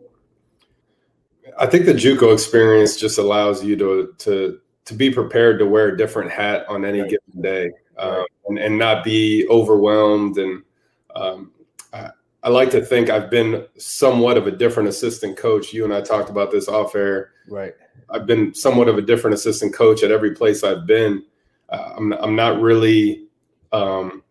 i 1.57 1.65
think 1.65 1.85
the 1.85 1.93
juco 1.93 2.31
experience 2.31 2.95
just 2.95 3.17
allows 3.17 3.63
you 3.63 3.75
to 3.75 4.13
to 4.17 4.59
to 4.85 4.93
be 4.93 5.09
prepared 5.09 5.59
to 5.59 5.65
wear 5.65 5.89
a 5.89 5.97
different 5.97 6.31
hat 6.31 6.65
on 6.67 6.85
any 6.85 7.01
right. 7.01 7.09
given 7.09 7.41
day 7.41 7.71
um, 7.97 8.25
and, 8.47 8.57
and, 8.57 8.77
not 8.77 9.03
be 9.03 9.47
overwhelmed. 9.49 10.37
And 10.37 10.63
um, 11.15 11.51
I, 11.93 12.09
I, 12.43 12.49
like 12.49 12.71
to 12.71 12.83
think 12.83 13.09
I've 13.09 13.29
been 13.29 13.65
somewhat 13.77 14.37
of 14.37 14.47
a 14.47 14.51
different 14.51 14.89
assistant 14.89 15.37
coach. 15.37 15.71
You 15.71 15.83
and 15.83 15.93
I 15.93 16.01
talked 16.01 16.29
about 16.29 16.51
this 16.51 16.67
off 16.67 16.95
air. 16.95 17.31
Right. 17.47 17.73
I've 18.09 18.25
been 18.25 18.53
somewhat 18.53 18.87
of 18.87 18.97
a 18.97 19.01
different 19.01 19.35
assistant 19.35 19.73
coach 19.73 20.03
at 20.03 20.11
every 20.11 20.33
place 20.33 20.63
I've 20.63 20.85
been. 20.85 21.23
Uh, 21.69 21.93
I'm, 21.95 22.11
I'm 22.13 22.35
not 22.35 22.59
really 22.59 23.27
um, 23.71 24.23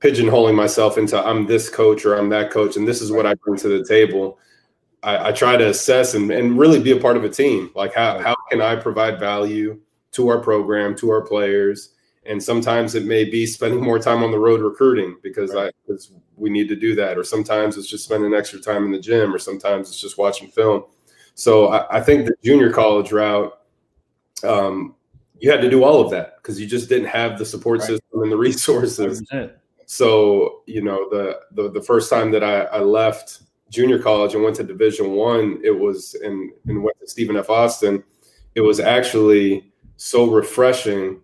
pigeonholing 0.00 0.54
myself 0.54 0.98
into 0.98 1.18
I'm 1.18 1.46
this 1.46 1.68
coach 1.68 2.04
or 2.04 2.14
I'm 2.14 2.28
that 2.28 2.50
coach 2.50 2.76
and 2.76 2.86
this 2.86 3.00
is 3.00 3.10
what 3.10 3.26
I 3.26 3.34
bring 3.34 3.58
to 3.58 3.68
the 3.68 3.84
table. 3.84 4.38
I, 5.02 5.28
I, 5.28 5.32
try 5.32 5.56
to 5.56 5.68
assess 5.68 6.14
and, 6.14 6.30
and 6.30 6.58
really 6.58 6.80
be 6.80 6.90
a 6.90 7.00
part 7.00 7.16
of 7.16 7.24
a 7.24 7.28
team. 7.28 7.70
Like 7.74 7.94
how 7.94 8.18
how 8.18 8.36
can 8.50 8.60
I 8.60 8.76
provide 8.76 9.20
value 9.20 9.80
to 10.12 10.28
our 10.28 10.40
program, 10.40 10.96
to 10.96 11.10
our 11.10 11.22
players? 11.22 11.94
And 12.26 12.42
sometimes 12.42 12.94
it 12.94 13.06
may 13.06 13.24
be 13.24 13.46
spending 13.46 13.80
more 13.80 13.98
time 13.98 14.22
on 14.22 14.30
the 14.30 14.38
road 14.38 14.60
recruiting 14.60 15.16
because 15.22 15.54
right. 15.54 15.68
I 15.68 15.70
because 15.86 16.12
we 16.36 16.50
need 16.50 16.68
to 16.68 16.76
do 16.76 16.94
that. 16.94 17.18
Or 17.18 17.24
sometimes 17.24 17.76
it's 17.76 17.88
just 17.88 18.04
spending 18.04 18.34
extra 18.34 18.60
time 18.60 18.84
in 18.84 18.92
the 18.92 18.98
gym, 18.98 19.34
or 19.34 19.38
sometimes 19.38 19.88
it's 19.88 20.00
just 20.00 20.18
watching 20.18 20.48
film. 20.48 20.84
So 21.34 21.68
I, 21.68 21.98
I 21.98 22.00
think 22.00 22.26
the 22.26 22.34
junior 22.44 22.72
college 22.72 23.12
route, 23.12 23.58
um, 24.44 24.94
you 25.38 25.50
had 25.50 25.60
to 25.60 25.70
do 25.70 25.84
all 25.84 26.00
of 26.00 26.10
that 26.10 26.36
because 26.36 26.60
you 26.60 26.66
just 26.66 26.88
didn't 26.88 27.08
have 27.08 27.38
the 27.38 27.44
support 27.44 27.80
right. 27.80 27.86
system 27.86 28.22
and 28.22 28.32
the 28.32 28.36
resources. 28.36 29.22
100%. 29.32 29.52
So 29.90 30.64
you 30.66 30.82
know 30.82 31.08
the, 31.08 31.40
the 31.52 31.70
the 31.70 31.80
first 31.80 32.10
time 32.10 32.30
that 32.32 32.44
I, 32.44 32.64
I 32.64 32.80
left 32.80 33.40
junior 33.70 33.98
college 33.98 34.34
and 34.34 34.44
went 34.44 34.56
to 34.56 34.62
Division 34.62 35.12
One, 35.12 35.62
it 35.64 35.70
was 35.70 36.14
and 36.22 36.52
and 36.66 36.82
went 36.82 37.00
to 37.00 37.08
Stephen 37.08 37.38
F. 37.38 37.48
Austin. 37.48 38.04
It 38.54 38.60
was 38.60 38.80
actually 38.80 39.72
so 39.96 40.30
refreshing 40.30 41.22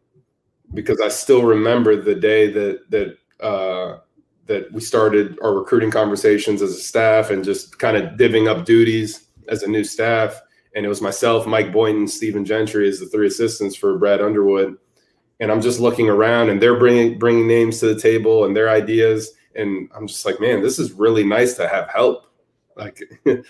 because 0.72 0.98
I 1.02 1.08
still 1.08 1.42
remember 1.42 1.94
the 1.94 2.14
day 2.14 2.50
that 2.52 2.90
that 2.90 3.18
uh, 3.46 3.98
that 4.46 4.72
we 4.72 4.80
started 4.80 5.38
our 5.42 5.52
recruiting 5.52 5.90
conversations 5.90 6.62
as 6.62 6.70
a 6.70 6.80
staff 6.80 7.28
and 7.28 7.44
just 7.44 7.78
kind 7.78 7.98
of 7.98 8.14
divvying 8.18 8.48
up 8.48 8.64
duties 8.64 9.26
as 9.46 9.62
a 9.62 9.68
new 9.68 9.84
staff. 9.84 10.40
And 10.74 10.86
it 10.86 10.88
was 10.88 11.02
myself, 11.02 11.46
Mike 11.46 11.70
Boynton, 11.70 12.08
Stephen 12.08 12.46
Gentry 12.46 12.88
as 12.88 12.98
the 12.98 13.06
three 13.06 13.26
assistants 13.26 13.76
for 13.76 13.98
Brad 13.98 14.22
Underwood. 14.22 14.78
And 15.40 15.50
I'm 15.50 15.60
just 15.60 15.80
looking 15.80 16.08
around 16.08 16.48
and 16.48 16.60
they're 16.60 16.78
bringing 16.78 17.18
bringing 17.18 17.46
names 17.46 17.80
to 17.80 17.92
the 17.92 18.00
table 18.00 18.44
and 18.44 18.56
their 18.56 18.70
ideas. 18.70 19.32
And 19.56 19.88
I'm 19.94 20.06
just 20.06 20.24
like, 20.24 20.40
man, 20.40 20.62
this 20.62 20.78
is 20.78 20.92
really 20.92 21.24
nice 21.24 21.54
to 21.54 21.68
have 21.68 21.88
help. 21.88 22.26
Like 22.76 23.00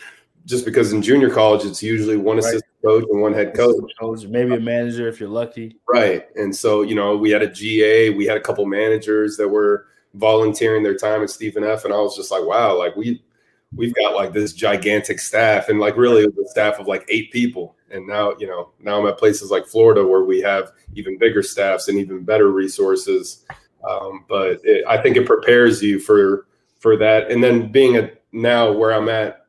just 0.44 0.64
because 0.64 0.92
in 0.92 1.00
junior 1.00 1.30
college 1.30 1.64
it's 1.64 1.82
usually 1.82 2.16
one 2.16 2.36
right. 2.36 2.44
assistant 2.44 2.72
coach 2.84 3.04
and 3.10 3.20
one 3.20 3.32
head 3.32 3.54
coach. 3.54 3.90
maybe 4.26 4.54
a 4.54 4.60
manager 4.60 5.08
if 5.08 5.18
you're 5.18 5.28
lucky. 5.28 5.76
Right. 5.88 6.26
And 6.36 6.54
so, 6.54 6.82
you 6.82 6.94
know, 6.94 7.16
we 7.16 7.30
had 7.30 7.42
a 7.42 7.50
GA, 7.50 8.10
we 8.10 8.26
had 8.26 8.36
a 8.36 8.40
couple 8.40 8.66
managers 8.66 9.36
that 9.36 9.48
were 9.48 9.86
volunteering 10.14 10.82
their 10.82 10.96
time 10.96 11.22
at 11.22 11.30
Stephen 11.30 11.64
F. 11.64 11.84
And 11.84 11.92
I 11.92 11.98
was 11.98 12.16
just 12.16 12.30
like, 12.30 12.44
wow, 12.44 12.78
like 12.78 12.96
we 12.96 13.22
we've 13.74 13.94
got 13.94 14.14
like 14.14 14.32
this 14.32 14.52
gigantic 14.52 15.18
staff 15.18 15.68
and 15.68 15.80
like 15.80 15.96
really 15.96 16.24
a 16.24 16.48
staff 16.48 16.78
of 16.78 16.86
like 16.86 17.04
eight 17.08 17.32
people. 17.32 17.76
And 17.94 18.06
now, 18.06 18.34
you 18.38 18.48
know, 18.48 18.72
now 18.80 19.00
I'm 19.00 19.06
at 19.06 19.18
places 19.18 19.50
like 19.50 19.66
Florida 19.66 20.06
where 20.06 20.24
we 20.24 20.40
have 20.40 20.72
even 20.94 21.16
bigger 21.16 21.42
staffs 21.42 21.88
and 21.88 21.98
even 21.98 22.24
better 22.24 22.50
resources. 22.50 23.46
Um, 23.88 24.24
but 24.28 24.60
it, 24.64 24.84
I 24.86 24.98
think 25.00 25.16
it 25.16 25.26
prepares 25.26 25.80
you 25.80 26.00
for 26.00 26.46
for 26.80 26.96
that. 26.96 27.30
And 27.30 27.42
then 27.42 27.70
being 27.70 27.96
a 27.96 28.10
now 28.32 28.72
where 28.72 28.92
I'm 28.92 29.08
at, 29.08 29.46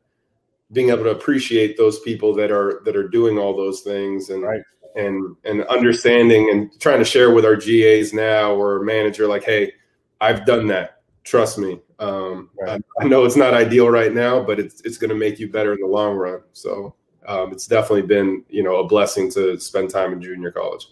being 0.72 0.90
able 0.90 1.04
to 1.04 1.10
appreciate 1.10 1.76
those 1.76 1.98
people 2.00 2.34
that 2.34 2.52
are 2.52 2.82
that 2.84 2.96
are 2.96 3.08
doing 3.08 3.36
all 3.36 3.56
those 3.56 3.80
things 3.80 4.30
and 4.30 4.44
right. 4.44 4.62
and 4.94 5.36
and 5.44 5.64
understanding 5.64 6.50
and 6.50 6.70
trying 6.80 7.00
to 7.00 7.04
share 7.04 7.32
with 7.32 7.44
our 7.44 7.56
GAs 7.56 8.12
now 8.12 8.54
or 8.54 8.80
manager 8.82 9.26
like, 9.26 9.44
hey, 9.44 9.72
I've 10.20 10.46
done 10.46 10.68
that. 10.68 11.02
Trust 11.24 11.58
me. 11.58 11.80
Um, 11.98 12.50
right. 12.60 12.80
I, 13.00 13.04
I, 13.04 13.08
know 13.08 13.24
it's 13.24 13.36
not 13.36 13.54
ideal 13.54 13.88
right 13.88 14.12
now, 14.12 14.40
but 14.40 14.60
it's 14.60 14.82
it's 14.82 14.98
going 14.98 15.10
to 15.10 15.16
make 15.16 15.40
you 15.40 15.50
better 15.50 15.72
in 15.72 15.80
the 15.80 15.86
long 15.86 16.14
run. 16.14 16.42
So 16.52 16.94
um, 17.26 17.52
it's 17.52 17.66
definitely 17.66 18.02
been 18.02 18.44
you 18.48 18.62
know 18.62 18.76
a 18.76 18.86
blessing 18.86 19.30
to 19.32 19.58
spend 19.58 19.90
time 19.90 20.12
in 20.12 20.20
junior 20.20 20.50
college. 20.50 20.88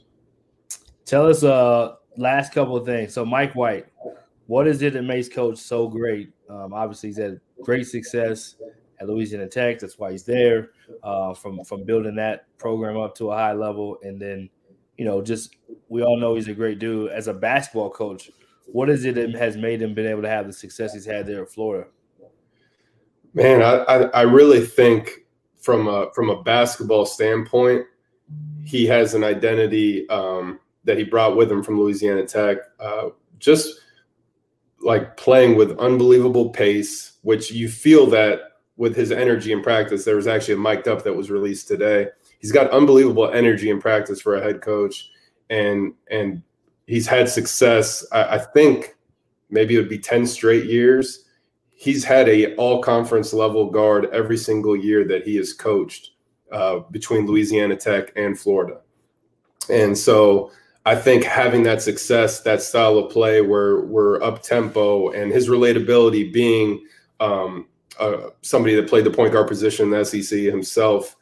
Tell 1.05 1.29
us 1.29 1.43
uh 1.43 1.97
last 2.17 2.53
couple 2.53 2.77
of 2.77 2.87
things. 2.87 3.13
So 3.13 3.25
Mike 3.25 3.55
White, 3.55 3.87
what 4.47 4.67
is 4.67 4.83
it 4.83 4.93
that 4.95 5.03
makes 5.03 5.29
Coach 5.29 5.59
so 5.59 5.89
great? 5.89 6.33
Um, 6.49 6.73
obviously, 6.73 7.11
he's 7.11 7.19
had 7.19 7.41
great 7.63 7.87
success 7.87 8.57
at 9.01 9.09
Louisiana 9.09 9.49
Tech. 9.49 9.79
That's 9.79 9.99
why 9.99 10.13
he's 10.13 10.25
there. 10.25 10.71
Uh, 11.03 11.35
from 11.35 11.63
from 11.65 11.85
building 11.85 12.15
that 12.17 12.47
program 12.59 12.97
up 12.97 13.15
to 13.17 13.31
a 13.31 13.35
high 13.35 13.53
level, 13.53 13.99
and 14.03 14.21
then 14.21 14.49
you 14.99 15.05
know 15.05 15.23
just 15.23 15.57
we 15.89 16.03
all 16.03 16.19
know 16.19 16.35
he's 16.35 16.49
a 16.49 16.55
great 16.55 16.79
dude 16.79 17.11
as 17.11 17.29
a 17.29 17.35
basketball 17.35 17.91
coach 17.91 18.31
what 18.67 18.89
is 18.91 19.05
it 19.05 19.15
that 19.15 19.35
has 19.35 19.57
made 19.57 19.83
him 19.83 19.95
been 19.95 20.07
able 20.07 20.23
to 20.23 20.29
have 20.29 20.47
the 20.47 20.53
success 20.53 20.95
he's 20.95 21.05
had 21.05 21.27
there 21.27 21.43
at 21.43 21.51
Florida? 21.51 21.89
Man, 23.35 23.63
I, 23.63 23.77
I, 23.83 24.03
I 24.07 24.23
really 24.23 24.65
think 24.65 25.24
from 25.65 25.89
a 25.89 26.11
from 26.15 26.29
a 26.31 26.43
basketball 26.43 27.07
standpoint, 27.07 27.87
he 28.65 28.87
has 28.87 29.15
an 29.15 29.25
identity 29.25 30.09
um, 30.11 30.61
that 30.85 30.99
he 30.99 31.05
brought 31.05 31.37
with 31.37 31.51
him 31.51 31.63
from 31.63 31.81
Louisiana 31.81 32.27
Tech. 32.27 32.59
Uh, 32.79 33.09
just 33.39 33.81
like 34.81 35.17
playing 35.17 35.57
with 35.57 35.79
unbelievable 35.79 36.51
pace, 36.51 37.19
which 37.23 37.51
you 37.51 37.69
feel 37.69 38.07
that 38.07 38.41
with 38.77 38.95
his 38.95 39.11
energy 39.11 39.53
in 39.53 39.63
practice. 39.63 40.05
There 40.05 40.17
was 40.17 40.27
actually 40.27 40.55
a 40.55 40.59
mic'd 40.59 40.89
up 40.89 41.03
that 41.05 41.15
was 41.15 41.31
released 41.31 41.69
today. 41.69 42.09
He's 42.39 42.53
got 42.53 42.71
unbelievable 42.71 43.31
energy 43.31 43.71
in 43.71 43.81
practice 43.81 44.21
for 44.21 44.37
a 44.37 44.43
head 44.43 44.61
coach, 44.61 45.11
and 45.49 45.95
and 46.11 46.43
he's 46.87 47.07
had 47.07 47.29
success. 47.29 48.07
I, 48.13 48.37
I 48.37 48.39
think 48.39 48.97
maybe 49.51 49.75
it 49.75 49.79
would 49.79 49.89
be 49.89 49.99
10 49.99 50.27
straight 50.27 50.67
years. 50.67 51.24
He's 51.75 52.05
had 52.05 52.29
a 52.29 52.55
all 52.57 52.83
conference 52.83 53.33
level 53.33 53.71
guard 53.71 54.07
every 54.13 54.37
single 54.37 54.77
year 54.77 55.05
that 55.05 55.25
he 55.25 55.37
has 55.37 55.53
coached 55.53 56.13
uh, 56.53 56.81
between 56.91 57.27
Louisiana 57.27 57.77
Tech 57.77 58.13
and 58.17 58.39
Florida. 58.39 58.81
And 59.69 59.97
so 59.97 60.53
I 60.87 60.95
think 60.95 61.25
having 61.25 61.63
that 61.65 61.83
success, 61.83 62.41
that 62.43 62.63
style 62.63 62.99
of 62.99 63.11
play 63.11 63.41
where 63.41 63.81
we're 63.81 64.23
up 64.23 64.43
tempo 64.43 65.11
and 65.11 65.33
his 65.33 65.49
relatability 65.49 66.33
being 66.33 66.87
um, 67.21 67.67
uh, 67.99 68.29
somebody 68.43 68.75
that 68.75 68.89
played 68.89 69.05
the 69.05 69.11
point 69.11 69.33
guard 69.33 69.49
position 69.49 69.87
in 69.87 69.91
the 69.91 70.05
SEC 70.05 70.39
himself, 70.41 71.17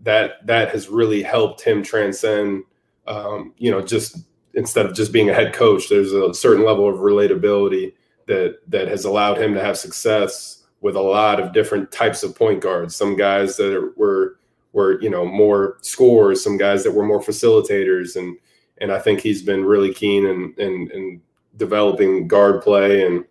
that 0.00 0.46
that 0.46 0.70
has 0.70 0.88
really 0.88 1.22
helped 1.22 1.60
him 1.60 1.82
transcend, 1.82 2.64
um, 3.06 3.52
you 3.58 3.70
know, 3.70 3.82
just 3.82 4.18
instead 4.54 4.86
of 4.86 4.94
just 4.94 5.12
being 5.12 5.28
a 5.28 5.34
head 5.34 5.52
coach, 5.52 5.90
there's 5.90 6.12
a 6.12 6.32
certain 6.32 6.64
level 6.64 6.88
of 6.88 7.00
relatability 7.00 7.92
that 8.26 8.58
that 8.68 8.88
has 8.88 9.04
allowed 9.04 9.38
him 9.38 9.54
to 9.54 9.62
have 9.62 9.76
success 9.78 10.64
with 10.80 10.96
a 10.96 11.00
lot 11.00 11.40
of 11.40 11.52
different 11.52 11.90
types 11.90 12.22
of 12.22 12.34
point 12.34 12.60
guards. 12.60 12.94
Some 12.94 13.16
guys 13.16 13.56
that 13.56 13.92
were 13.96 14.38
were 14.72 15.00
you 15.00 15.10
know 15.10 15.24
more 15.24 15.78
scorers, 15.80 16.42
some 16.42 16.56
guys 16.56 16.84
that 16.84 16.92
were 16.92 17.06
more 17.06 17.20
facilitators, 17.20 18.16
and 18.16 18.36
and 18.78 18.92
I 18.92 18.98
think 18.98 19.20
he's 19.20 19.42
been 19.42 19.64
really 19.64 19.92
keen 19.92 20.26
in 20.26 20.54
in, 20.58 20.90
in 20.92 21.22
developing 21.56 22.28
guard 22.28 22.62
play 22.62 23.06
and 23.06 23.24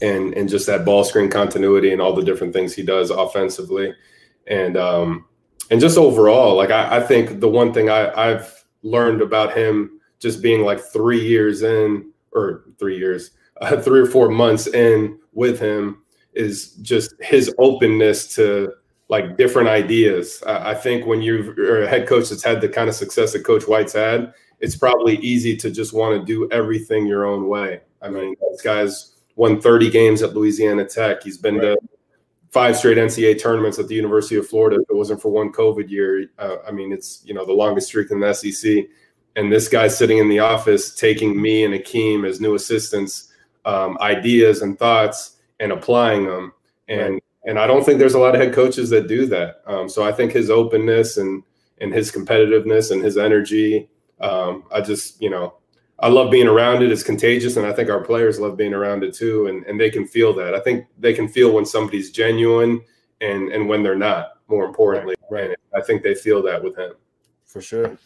and 0.00 0.34
and 0.34 0.48
just 0.48 0.66
that 0.66 0.84
ball 0.84 1.04
screen 1.04 1.28
continuity 1.28 1.92
and 1.92 2.00
all 2.00 2.14
the 2.14 2.24
different 2.24 2.52
things 2.52 2.74
he 2.74 2.82
does 2.82 3.10
offensively, 3.10 3.94
and 4.46 4.76
um 4.76 5.26
and 5.70 5.80
just 5.80 5.96
overall, 5.96 6.54
like 6.56 6.70
I, 6.70 6.98
I 6.98 7.00
think 7.00 7.40
the 7.40 7.48
one 7.48 7.72
thing 7.72 7.88
I, 7.88 8.12
I've 8.30 8.64
learned 8.82 9.22
about 9.22 9.56
him 9.56 10.00
just 10.18 10.42
being 10.42 10.62
like 10.62 10.80
three 10.80 11.26
years 11.26 11.62
in 11.62 12.10
or 12.32 12.64
three 12.78 12.98
years, 12.98 13.30
uh, 13.62 13.80
three 13.80 14.00
or 14.00 14.06
four 14.06 14.28
months 14.28 14.66
in 14.66 15.18
with 15.32 15.58
him 15.58 16.02
is 16.34 16.72
just 16.82 17.14
his 17.20 17.54
openness 17.58 18.34
to 18.34 18.72
like 19.08 19.36
different 19.36 19.68
ideas. 19.68 20.42
I, 20.46 20.70
I 20.70 20.74
think 20.74 21.06
when 21.06 21.22
you're 21.22 21.82
a 21.82 21.88
head 21.88 22.08
coach 22.08 22.30
that's 22.30 22.42
had 22.42 22.60
the 22.60 22.68
kind 22.68 22.88
of 22.88 22.94
success 22.94 23.32
that 23.32 23.44
Coach 23.44 23.68
White's 23.68 23.92
had, 23.92 24.32
it's 24.60 24.76
probably 24.76 25.16
easy 25.16 25.56
to 25.56 25.70
just 25.70 25.92
want 25.92 26.20
to 26.20 26.24
do 26.24 26.48
everything 26.50 27.06
your 27.06 27.26
own 27.26 27.48
way. 27.48 27.80
I 28.00 28.08
mean, 28.08 28.34
this 28.50 28.62
guy's 28.62 29.14
won 29.36 29.60
30 29.60 29.90
games 29.90 30.22
at 30.22 30.34
Louisiana 30.34 30.84
Tech. 30.84 31.22
He's 31.22 31.38
been 31.38 31.56
right. 31.56 31.76
to 31.76 31.78
five 32.50 32.76
straight 32.76 32.98
NCAA 32.98 33.40
tournaments 33.40 33.78
at 33.78 33.88
the 33.88 33.94
University 33.94 34.36
of 34.36 34.46
Florida. 34.46 34.80
If 34.80 34.90
it 34.90 34.96
wasn't 34.96 35.22
for 35.22 35.30
one 35.30 35.52
COVID 35.52 35.88
year, 35.88 36.26
uh, 36.38 36.56
I 36.66 36.70
mean, 36.70 36.92
it's 36.92 37.22
you 37.24 37.34
know 37.34 37.44
the 37.44 37.52
longest 37.52 37.88
streak 37.88 38.10
in 38.10 38.20
the 38.20 38.32
SEC 38.32 38.86
and 39.36 39.50
this 39.50 39.68
guy's 39.68 39.96
sitting 39.96 40.18
in 40.18 40.28
the 40.28 40.40
office 40.40 40.94
taking 40.94 41.40
me 41.40 41.64
and 41.64 41.74
Akeem 41.74 42.26
as 42.26 42.40
new 42.40 42.54
assistants 42.54 43.31
um, 43.64 43.98
ideas 44.00 44.62
and 44.62 44.78
thoughts 44.78 45.38
and 45.60 45.72
applying 45.72 46.26
them 46.26 46.52
and 46.88 47.14
right. 47.14 47.22
and 47.44 47.58
I 47.58 47.66
don't 47.66 47.84
think 47.84 47.98
there's 47.98 48.14
a 48.14 48.18
lot 48.18 48.34
of 48.34 48.40
head 48.40 48.54
coaches 48.54 48.90
that 48.90 49.08
do 49.08 49.26
that 49.26 49.62
um, 49.66 49.88
so 49.88 50.04
I 50.04 50.12
think 50.12 50.32
his 50.32 50.50
openness 50.50 51.16
and 51.16 51.42
and 51.80 51.92
his 51.92 52.10
competitiveness 52.10 52.90
and 52.90 53.04
his 53.04 53.16
energy 53.16 53.88
um, 54.20 54.64
I 54.72 54.80
just 54.80 55.20
you 55.20 55.30
know 55.30 55.54
I 55.98 56.08
love 56.08 56.30
being 56.30 56.48
around 56.48 56.82
it 56.82 56.90
it's 56.90 57.02
contagious 57.02 57.56
and 57.56 57.66
I 57.66 57.72
think 57.72 57.90
our 57.90 58.04
players 58.04 58.40
love 58.40 58.56
being 58.56 58.74
around 58.74 59.04
it 59.04 59.14
too 59.14 59.46
and 59.46 59.64
and 59.66 59.80
they 59.80 59.90
can 59.90 60.06
feel 60.06 60.32
that 60.34 60.54
I 60.54 60.60
think 60.60 60.86
they 60.98 61.12
can 61.12 61.28
feel 61.28 61.52
when 61.52 61.66
somebody's 61.66 62.10
genuine 62.10 62.82
and 63.20 63.48
and 63.50 63.68
when 63.68 63.82
they're 63.82 63.94
not 63.94 64.32
more 64.48 64.64
importantly 64.64 65.14
right, 65.30 65.48
right. 65.48 65.58
I 65.74 65.80
think 65.80 66.02
they 66.02 66.14
feel 66.14 66.42
that 66.42 66.62
with 66.62 66.76
him 66.76 66.92
for 67.44 67.60
sure 67.60 67.96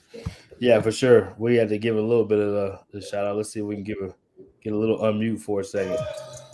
yeah, 0.58 0.80
for 0.80 0.92
sure. 0.92 1.34
We 1.38 1.56
had 1.56 1.68
to 1.68 1.78
give 1.78 1.96
a 1.96 2.00
little 2.00 2.24
bit 2.24 2.38
of 2.38 2.52
the, 2.52 2.80
the 2.92 3.00
shout 3.00 3.26
out. 3.26 3.36
Let's 3.36 3.52
see 3.52 3.60
if 3.60 3.66
we 3.66 3.74
can 3.74 3.84
give 3.84 3.98
a 4.00 4.14
get 4.66 4.72
a 4.72 4.76
little 4.76 4.98
unmute 4.98 5.40
for 5.40 5.60
a 5.60 5.64
second. 5.64 5.96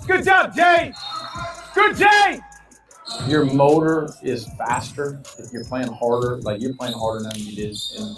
Good 0.06 0.24
job, 0.24 0.54
Jay. 0.54 0.92
Good 1.74 1.96
Jay. 1.96 2.40
Your 3.26 3.46
motor 3.46 4.10
is 4.22 4.46
faster 4.58 5.22
if 5.38 5.50
you're 5.50 5.64
playing 5.64 5.88
harder. 5.88 6.36
Like 6.38 6.60
you're 6.60 6.74
playing 6.74 6.92
harder 6.92 7.24
than 7.24 7.32
you 7.36 7.56
did 7.56 7.76
in 7.96 8.16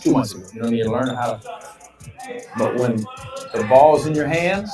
two 0.00 0.12
months 0.12 0.32
ago. 0.32 0.46
You 0.54 0.62
don't 0.62 0.70
need 0.70 0.84
to 0.84 0.92
learn 0.92 1.08
how 1.08 1.34
to 1.34 1.60
But 2.56 2.76
when 2.76 2.98
the 3.52 3.66
ball's 3.68 4.06
in 4.06 4.14
your 4.14 4.28
hands, 4.28 4.70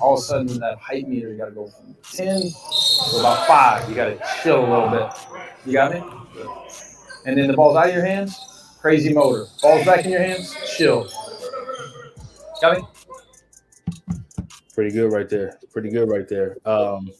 all 0.00 0.14
of 0.14 0.20
a 0.20 0.22
sudden 0.22 0.58
that 0.60 0.78
height 0.78 1.06
meter, 1.06 1.30
you 1.30 1.36
got 1.36 1.46
to 1.46 1.50
go 1.50 1.68
from 1.68 1.94
10 2.12 2.40
to 2.40 3.18
about 3.18 3.46
five. 3.46 3.86
You 3.88 3.94
got 3.94 4.06
to 4.06 4.18
chill 4.42 4.60
a 4.60 4.68
little 4.68 4.88
bit. 4.88 5.12
You 5.66 5.74
got 5.74 5.92
me? 5.92 6.02
And 7.26 7.36
then 7.36 7.48
the 7.48 7.54
ball's 7.54 7.76
out 7.76 7.88
of 7.88 7.94
your 7.94 8.04
hands, 8.04 8.34
crazy 8.80 9.12
motor. 9.12 9.44
Ball's 9.60 9.84
back 9.84 10.06
in 10.06 10.10
your 10.10 10.22
hands, 10.22 10.56
chill. 10.74 11.06
Got 12.62 12.78
me? 12.78 12.84
Pretty 14.80 14.94
good 14.94 15.12
right 15.12 15.28
there. 15.28 15.58
Pretty 15.70 15.90
good 15.90 16.08
right 16.08 16.26
there. 16.26 16.56
Um, 16.64 17.10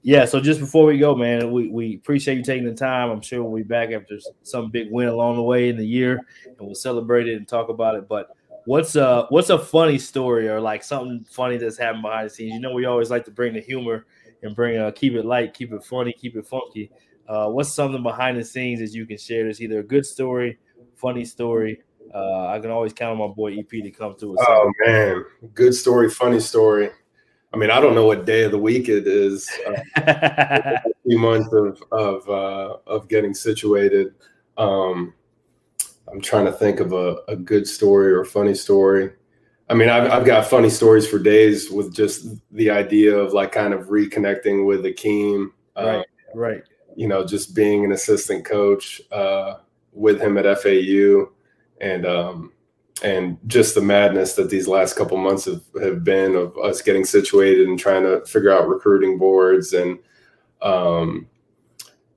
yeah, 0.00 0.24
so 0.24 0.40
just 0.40 0.58
before 0.58 0.86
we 0.86 0.96
go, 0.96 1.14
man, 1.14 1.52
we, 1.52 1.68
we 1.68 1.96
appreciate 1.96 2.38
you 2.38 2.42
taking 2.42 2.64
the 2.64 2.72
time. 2.72 3.10
I'm 3.10 3.20
sure 3.20 3.44
we'll 3.44 3.62
be 3.62 3.62
back 3.62 3.90
after 3.90 4.18
some 4.42 4.70
big 4.70 4.90
win 4.90 5.08
along 5.08 5.36
the 5.36 5.42
way 5.42 5.68
in 5.68 5.76
the 5.76 5.86
year 5.86 6.18
and 6.46 6.56
we'll 6.58 6.74
celebrate 6.74 7.28
it 7.28 7.36
and 7.36 7.46
talk 7.46 7.68
about 7.68 7.94
it. 7.94 8.08
But 8.08 8.34
what's 8.64 8.96
a 8.96 9.26
what's 9.28 9.50
a 9.50 9.58
funny 9.58 9.98
story 9.98 10.48
or 10.48 10.62
like 10.62 10.82
something 10.82 11.26
funny 11.30 11.58
that's 11.58 11.76
happened 11.76 12.00
behind 12.00 12.30
the 12.30 12.34
scenes? 12.34 12.54
You 12.54 12.60
know, 12.60 12.72
we 12.72 12.86
always 12.86 13.10
like 13.10 13.26
to 13.26 13.30
bring 13.30 13.52
the 13.52 13.60
humor 13.60 14.06
and 14.42 14.56
bring 14.56 14.78
uh 14.78 14.90
keep 14.92 15.12
it 15.12 15.26
light, 15.26 15.52
keep 15.52 15.74
it 15.74 15.84
funny, 15.84 16.14
keep 16.14 16.36
it 16.36 16.46
funky. 16.46 16.90
Uh, 17.28 17.50
what's 17.50 17.74
something 17.74 18.02
behind 18.02 18.38
the 18.38 18.44
scenes 18.44 18.80
that 18.80 18.96
you 18.96 19.04
can 19.04 19.18
share 19.18 19.44
that's 19.44 19.60
either 19.60 19.80
a 19.80 19.84
good 19.84 20.06
story, 20.06 20.56
funny 20.96 21.26
story? 21.26 21.82
Uh, 22.14 22.46
I 22.46 22.58
can 22.58 22.70
always 22.70 22.92
count 22.92 23.20
on 23.20 23.28
my 23.28 23.34
boy 23.34 23.58
EP 23.58 23.68
to 23.68 23.90
come 23.90 24.16
through. 24.16 24.36
Oh 24.40 24.72
man, 24.86 25.24
good 25.54 25.74
story, 25.74 26.10
funny 26.10 26.40
story. 26.40 26.90
I 27.52 27.56
mean, 27.56 27.70
I 27.70 27.80
don't 27.80 27.94
know 27.94 28.06
what 28.06 28.26
day 28.26 28.42
of 28.42 28.50
the 28.52 28.58
week 28.58 28.88
it 28.88 29.06
is. 29.06 29.50
Uh, 29.96 30.78
a 30.84 31.10
few 31.10 31.18
months 31.18 31.52
of 31.52 31.82
of 31.92 32.28
uh, 32.28 32.76
of 32.86 33.08
getting 33.08 33.34
situated. 33.34 34.14
Um, 34.56 35.14
I'm 36.10 36.20
trying 36.20 36.46
to 36.46 36.52
think 36.52 36.80
of 36.80 36.92
a, 36.92 37.16
a 37.28 37.36
good 37.36 37.66
story 37.66 38.12
or 38.12 38.22
a 38.22 38.26
funny 38.26 38.54
story. 38.54 39.10
I 39.70 39.74
mean, 39.74 39.88
I've, 39.88 40.10
I've 40.10 40.24
got 40.24 40.46
funny 40.46 40.70
stories 40.70 41.06
for 41.06 41.18
days 41.18 41.70
with 41.70 41.94
just 41.94 42.26
the 42.52 42.70
idea 42.70 43.14
of 43.16 43.32
like 43.32 43.52
kind 43.52 43.74
of 43.74 43.88
reconnecting 43.88 44.66
with 44.66 44.84
Akeem. 44.84 45.50
Uh, 45.76 45.84
right, 45.84 46.06
right. 46.34 46.62
You 46.96 47.08
know, 47.08 47.24
just 47.24 47.54
being 47.54 47.84
an 47.84 47.92
assistant 47.92 48.44
coach 48.44 49.02
uh, 49.12 49.56
with 49.92 50.20
him 50.20 50.38
at 50.38 50.44
FAU, 50.62 51.28
and 51.80 52.06
um, 52.06 52.52
and 53.02 53.38
just 53.46 53.74
the 53.74 53.80
madness 53.80 54.34
that 54.34 54.50
these 54.50 54.66
last 54.66 54.96
couple 54.96 55.16
months 55.16 55.44
have, 55.44 55.62
have 55.82 56.04
been 56.04 56.34
of 56.34 56.56
us 56.58 56.82
getting 56.82 57.04
situated 57.04 57.68
and 57.68 57.78
trying 57.78 58.02
to 58.02 58.24
figure 58.26 58.50
out 58.50 58.68
recruiting 58.68 59.18
boards 59.18 59.72
and 59.72 59.98
um, 60.62 61.28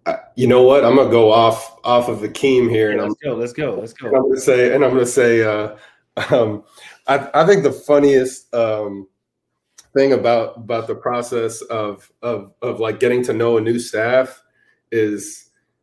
I, 0.05 0.17
you 0.35 0.47
know 0.47 0.63
what? 0.63 0.83
I'm 0.83 0.95
gonna 0.95 1.11
go 1.11 1.31
off 1.31 1.79
off 1.83 2.09
of 2.09 2.21
the 2.21 2.29
keem 2.29 2.69
here 2.69 2.91
and 2.91 3.01
let's 3.01 3.15
I'm, 3.23 3.31
go 3.31 3.35
let's 3.35 3.53
go 3.53 3.75
let's 3.79 3.93
go. 3.93 4.07
i'm 4.07 4.23
gonna 4.23 4.39
say 4.39 4.73
and 4.73 4.83
i'm 4.83 4.91
gonna 4.91 5.05
say 5.05 5.43
uh, 5.43 5.75
um, 6.31 6.63
I, 7.07 7.29
I 7.33 7.45
think 7.45 7.63
the 7.63 7.71
funniest 7.71 8.53
um, 8.53 9.07
thing 9.93 10.13
about 10.13 10.57
about 10.57 10.87
the 10.87 10.95
process 10.95 11.61
of 11.63 12.11
of 12.21 12.53
of 12.61 12.79
like 12.79 12.99
getting 12.99 13.23
to 13.23 13.33
know 13.33 13.57
a 13.57 13.61
new 13.61 13.79
staff 13.79 14.41
is 14.91 15.40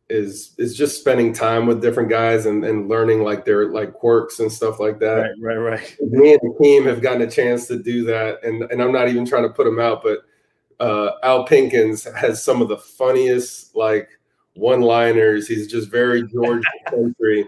is 0.09 0.55
is 0.57 0.75
just 0.75 0.99
spending 0.99 1.33
time 1.33 1.67
with 1.67 1.81
different 1.81 2.09
guys 2.09 2.45
and, 2.47 2.65
and 2.65 2.89
learning 2.89 3.23
like 3.23 3.45
their 3.45 3.69
like 3.69 3.93
quirks 3.93 4.39
and 4.39 4.51
stuff 4.51 4.79
like 4.79 4.99
that. 4.99 5.35
Right, 5.41 5.57
right, 5.57 5.57
right. 5.57 5.97
Me 6.01 6.33
and 6.33 6.41
the 6.41 6.57
team 6.61 6.85
have 6.85 7.01
gotten 7.01 7.21
a 7.21 7.29
chance 7.29 7.67
to 7.67 7.81
do 7.81 8.03
that, 8.05 8.43
and 8.43 8.63
and 8.71 8.81
I'm 8.81 8.91
not 8.91 9.07
even 9.09 9.25
trying 9.25 9.43
to 9.43 9.53
put 9.53 9.65
them 9.65 9.79
out, 9.79 10.01
but 10.03 10.19
uh, 10.79 11.11
Al 11.23 11.45
Pinkins 11.45 12.11
has 12.15 12.43
some 12.43 12.61
of 12.61 12.69
the 12.69 12.77
funniest 12.77 13.75
like 13.75 14.09
one-liners. 14.55 15.47
He's 15.47 15.67
just 15.67 15.89
very 15.89 16.27
George 16.27 16.63
country, 16.87 17.47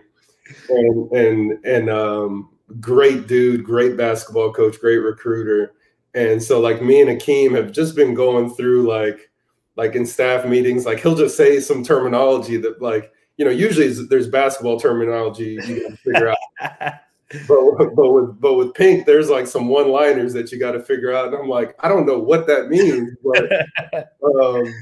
and 0.69 1.11
and 1.11 1.65
and 1.65 1.89
um, 1.89 2.49
great 2.79 3.27
dude, 3.27 3.63
great 3.63 3.97
basketball 3.97 4.53
coach, 4.53 4.79
great 4.79 4.97
recruiter. 4.97 5.73
And 6.13 6.43
so 6.43 6.59
like 6.59 6.81
me 6.81 7.01
and 7.01 7.09
Akeem 7.09 7.55
have 7.55 7.71
just 7.71 7.95
been 7.95 8.13
going 8.13 8.53
through 8.53 8.87
like 8.87 9.30
like 9.75 9.95
in 9.95 10.05
staff 10.05 10.45
meetings, 10.45 10.85
like 10.85 10.99
he'll 10.99 11.15
just 11.15 11.37
say 11.37 11.59
some 11.59 11.83
terminology 11.83 12.57
that 12.57 12.81
like, 12.81 13.11
you 13.37 13.45
know, 13.45 13.51
usually 13.51 13.87
there's 14.07 14.27
basketball 14.27 14.79
terminology 14.79 15.57
you 15.65 15.81
can 15.81 15.97
figure 15.97 16.29
out. 16.29 16.37
but, 17.47 17.95
but 17.95 18.11
with 18.11 18.39
but 18.41 18.55
with 18.55 18.73
Pink, 18.73 19.05
there's 19.05 19.29
like 19.29 19.47
some 19.47 19.67
one-liners 19.67 20.33
that 20.33 20.51
you 20.51 20.59
got 20.59 20.71
to 20.71 20.81
figure 20.81 21.13
out. 21.13 21.27
And 21.27 21.35
I'm 21.35 21.47
like, 21.47 21.75
I 21.79 21.87
don't 21.87 22.05
know 22.05 22.19
what 22.19 22.47
that 22.47 22.69
means, 22.69 23.15
but 23.23 24.09
um, 24.43 24.73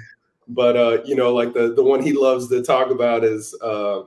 but 0.48 0.76
uh, 0.76 1.04
you 1.06 1.16
know, 1.16 1.34
like 1.34 1.54
the 1.54 1.74
the 1.74 1.84
one 1.84 2.02
he 2.02 2.12
loves 2.12 2.50
to 2.50 2.64
talk 2.64 2.90
about 2.90 3.24
is 3.24 3.56
uh 3.62 4.04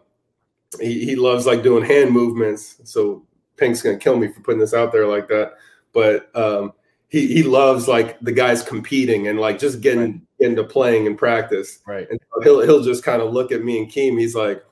he, 0.80 1.04
he 1.04 1.16
loves 1.16 1.46
like 1.46 1.62
doing 1.62 1.84
hand 1.84 2.10
movements. 2.10 2.80
So 2.84 3.24
Pink's 3.56 3.82
gonna 3.82 3.98
kill 3.98 4.16
me 4.16 4.28
for 4.28 4.40
putting 4.40 4.60
this 4.60 4.74
out 4.74 4.92
there 4.92 5.06
like 5.06 5.28
that. 5.28 5.54
But 5.92 6.34
um 6.36 6.72
he 7.08 7.32
he 7.32 7.42
loves 7.42 7.86
like 7.86 8.18
the 8.20 8.32
guys 8.32 8.62
competing 8.62 9.28
and 9.28 9.38
like 9.38 9.58
just 9.58 9.80
getting. 9.80 10.26
Into 10.42 10.64
playing 10.64 11.07
and 11.07 11.16
practice. 11.16 11.78
Right. 11.87 12.09
And 12.11 12.20
so 12.33 12.40
he'll 12.42 12.61
he'll 12.62 12.83
just 12.83 13.02
kind 13.02 13.22
of 13.22 13.33
look 13.33 13.52
at 13.52 13.62
me 13.62 13.78
and 13.78 13.90
Keem. 13.90 14.18
He's 14.18 14.35
like, 14.35 14.64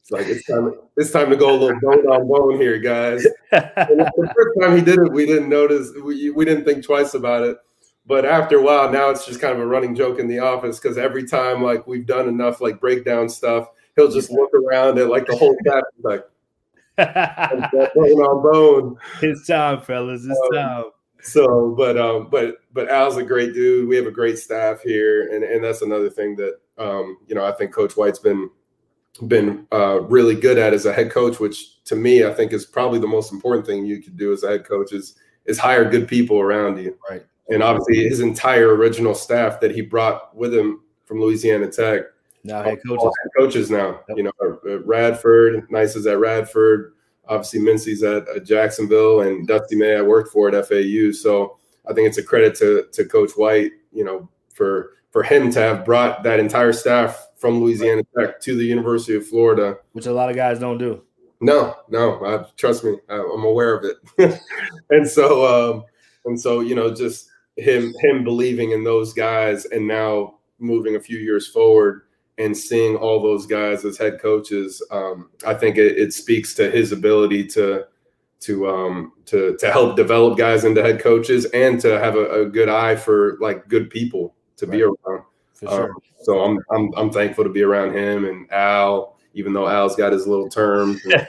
it's 0.00 0.10
like 0.10 0.26
it's 0.26 0.46
time 0.46 0.74
it's 0.96 1.10
time 1.10 1.30
to 1.30 1.36
go 1.36 1.50
a 1.50 1.58
little 1.58 1.80
bone 1.80 2.06
on 2.06 2.28
bone 2.28 2.60
here, 2.60 2.78
guys. 2.78 3.26
the 3.50 4.32
first 4.36 4.60
time 4.60 4.76
he 4.76 4.82
did 4.82 4.98
it, 4.98 5.12
we 5.12 5.26
didn't 5.26 5.48
notice 5.48 5.90
we 6.02 6.30
we 6.30 6.44
didn't 6.44 6.64
think 6.64 6.84
twice 6.84 7.14
about 7.14 7.42
it. 7.42 7.58
But 8.06 8.26
after 8.26 8.58
a 8.58 8.62
while, 8.62 8.92
now 8.92 9.08
it's 9.08 9.24
just 9.24 9.40
kind 9.40 9.54
of 9.54 9.60
a 9.60 9.66
running 9.66 9.94
joke 9.94 10.18
in 10.18 10.28
the 10.28 10.40
office 10.40 10.78
because 10.78 10.98
every 10.98 11.26
time 11.26 11.62
like 11.62 11.86
we've 11.86 12.06
done 12.06 12.28
enough 12.28 12.60
like 12.60 12.80
breakdown 12.80 13.28
stuff, 13.28 13.68
he'll 13.96 14.10
just 14.10 14.30
look 14.30 14.50
around 14.54 14.98
at 14.98 15.08
like 15.08 15.26
the 15.26 15.36
whole 15.36 15.56
staff 15.62 15.84
like 16.02 16.24
bone 17.94 18.20
on 18.20 18.42
bone. 18.42 18.96
It's 19.22 19.46
time, 19.46 19.80
fellas. 19.80 20.26
It's 20.26 20.38
um, 20.38 20.54
time 20.54 20.84
so 21.24 21.74
but 21.76 21.96
um 21.96 22.28
but 22.30 22.56
but 22.74 22.90
al's 22.90 23.16
a 23.16 23.22
great 23.22 23.54
dude. 23.54 23.88
We 23.88 23.96
have 23.96 24.06
a 24.06 24.10
great 24.10 24.38
staff 24.38 24.82
here. 24.82 25.32
And 25.34 25.42
and 25.44 25.64
that's 25.64 25.80
another 25.80 26.10
thing 26.10 26.36
that 26.36 26.58
um 26.78 27.18
you 27.26 27.34
know 27.34 27.44
i 27.44 27.52
think 27.52 27.72
coach 27.72 27.96
white's 27.96 28.18
been 28.18 28.50
been 29.28 29.66
uh 29.72 30.00
really 30.02 30.34
good 30.34 30.58
at 30.58 30.74
as 30.74 30.86
a 30.86 30.92
head 30.92 31.10
coach 31.10 31.38
which 31.38 31.84
to 31.84 31.94
me 31.94 32.24
i 32.24 32.32
think 32.32 32.52
is 32.52 32.66
probably 32.66 32.98
the 32.98 33.06
most 33.06 33.32
important 33.32 33.64
thing 33.64 33.86
you 33.86 34.02
could 34.02 34.16
do 34.16 34.32
as 34.32 34.42
a 34.42 34.48
head 34.48 34.66
coach 34.66 34.92
is 34.92 35.14
is 35.46 35.58
hire 35.58 35.88
good 35.88 36.08
people 36.08 36.40
around 36.40 36.78
you. 36.78 36.96
Right. 37.08 37.24
And 37.50 37.62
obviously 37.62 38.08
his 38.08 38.20
entire 38.20 38.74
original 38.74 39.14
staff 39.14 39.60
that 39.60 39.70
he 39.70 39.82
brought 39.82 40.34
with 40.34 40.54
him 40.54 40.80
from 41.04 41.20
louisiana 41.20 41.70
tech 41.70 42.04
now 42.44 42.62
head 42.62 42.78
coaches, 42.86 43.04
head 43.04 43.30
coaches 43.38 43.70
now 43.70 44.00
yep. 44.08 44.16
you 44.16 44.22
know 44.22 44.58
radford 44.84 45.70
nice 45.70 45.94
is 45.96 46.06
at 46.06 46.18
radford. 46.18 46.94
Obviously 47.26 47.60
Mincy's 47.60 48.02
at, 48.02 48.28
at, 48.28 48.44
Jacksonville 48.44 49.20
and 49.20 49.46
Dusty 49.46 49.76
May 49.76 49.96
I 49.96 50.02
worked 50.02 50.30
for 50.30 50.54
at 50.54 50.68
FAU. 50.68 51.10
So 51.12 51.56
I 51.88 51.92
think 51.92 52.08
it's 52.08 52.18
a 52.18 52.22
credit 52.22 52.54
to 52.56 52.86
to 52.92 53.04
Coach 53.04 53.32
White, 53.36 53.72
you 53.92 54.04
know, 54.04 54.28
for 54.54 54.92
for 55.10 55.22
him 55.22 55.50
to 55.52 55.60
have 55.60 55.84
brought 55.84 56.22
that 56.24 56.40
entire 56.40 56.72
staff 56.72 57.28
from 57.36 57.60
Louisiana 57.60 58.02
Tech 58.18 58.40
to 58.40 58.56
the 58.56 58.64
University 58.64 59.16
of 59.16 59.26
Florida, 59.26 59.78
which 59.92 60.06
a 60.06 60.12
lot 60.12 60.30
of 60.30 60.36
guys 60.36 60.58
don't 60.58 60.78
do. 60.78 61.02
No, 61.40 61.76
no, 61.88 62.24
I, 62.24 62.46
trust 62.56 62.84
me, 62.84 62.96
I, 63.08 63.16
am 63.16 63.44
aware 63.44 63.74
of 63.74 63.84
it. 63.84 64.40
and 64.90 65.06
so, 65.06 65.74
um, 65.74 65.84
and 66.24 66.40
so, 66.40 66.60
you 66.60 66.74
know, 66.74 66.94
just 66.94 67.28
him 67.56 67.92
him 68.00 68.24
believing 68.24 68.70
in 68.70 68.82
those 68.82 69.12
guys, 69.12 69.66
and 69.66 69.86
now 69.86 70.34
moving 70.58 70.96
a 70.96 71.00
few 71.00 71.18
years 71.18 71.46
forward 71.48 72.02
and 72.38 72.56
seeing 72.56 72.96
all 72.96 73.22
those 73.22 73.46
guys 73.46 73.84
as 73.84 73.96
head 73.96 74.20
coaches, 74.20 74.82
um, 74.90 75.30
I 75.46 75.54
think 75.54 75.76
it, 75.76 75.98
it, 75.98 76.12
speaks 76.12 76.54
to 76.54 76.70
his 76.70 76.90
ability 76.90 77.46
to 77.48 77.86
to 78.44 78.68
um, 78.68 79.12
to 79.26 79.56
to 79.58 79.70
help 79.70 79.96
develop 79.96 80.38
guys 80.38 80.64
into 80.64 80.82
head 80.82 81.00
coaches 81.00 81.46
and 81.46 81.80
to 81.80 81.98
have 81.98 82.16
a, 82.16 82.42
a 82.42 82.46
good 82.46 82.68
eye 82.68 82.96
for 82.96 83.36
like 83.40 83.68
good 83.68 83.90
people 83.90 84.34
to 84.56 84.66
right. 84.66 84.72
be 84.72 84.82
around. 84.82 85.24
For 85.54 85.68
sure. 85.68 85.90
Um, 85.90 85.96
so 86.22 86.40
I'm, 86.40 86.58
I'm 86.70 86.92
I'm 86.96 87.10
thankful 87.10 87.44
to 87.44 87.50
be 87.50 87.62
around 87.62 87.94
him 87.94 88.24
and 88.24 88.50
Al, 88.52 89.18
even 89.34 89.52
though 89.52 89.68
Al's 89.68 89.96
got 89.96 90.12
his 90.12 90.26
little 90.26 90.48
terms 90.48 91.00
and, 91.04 91.26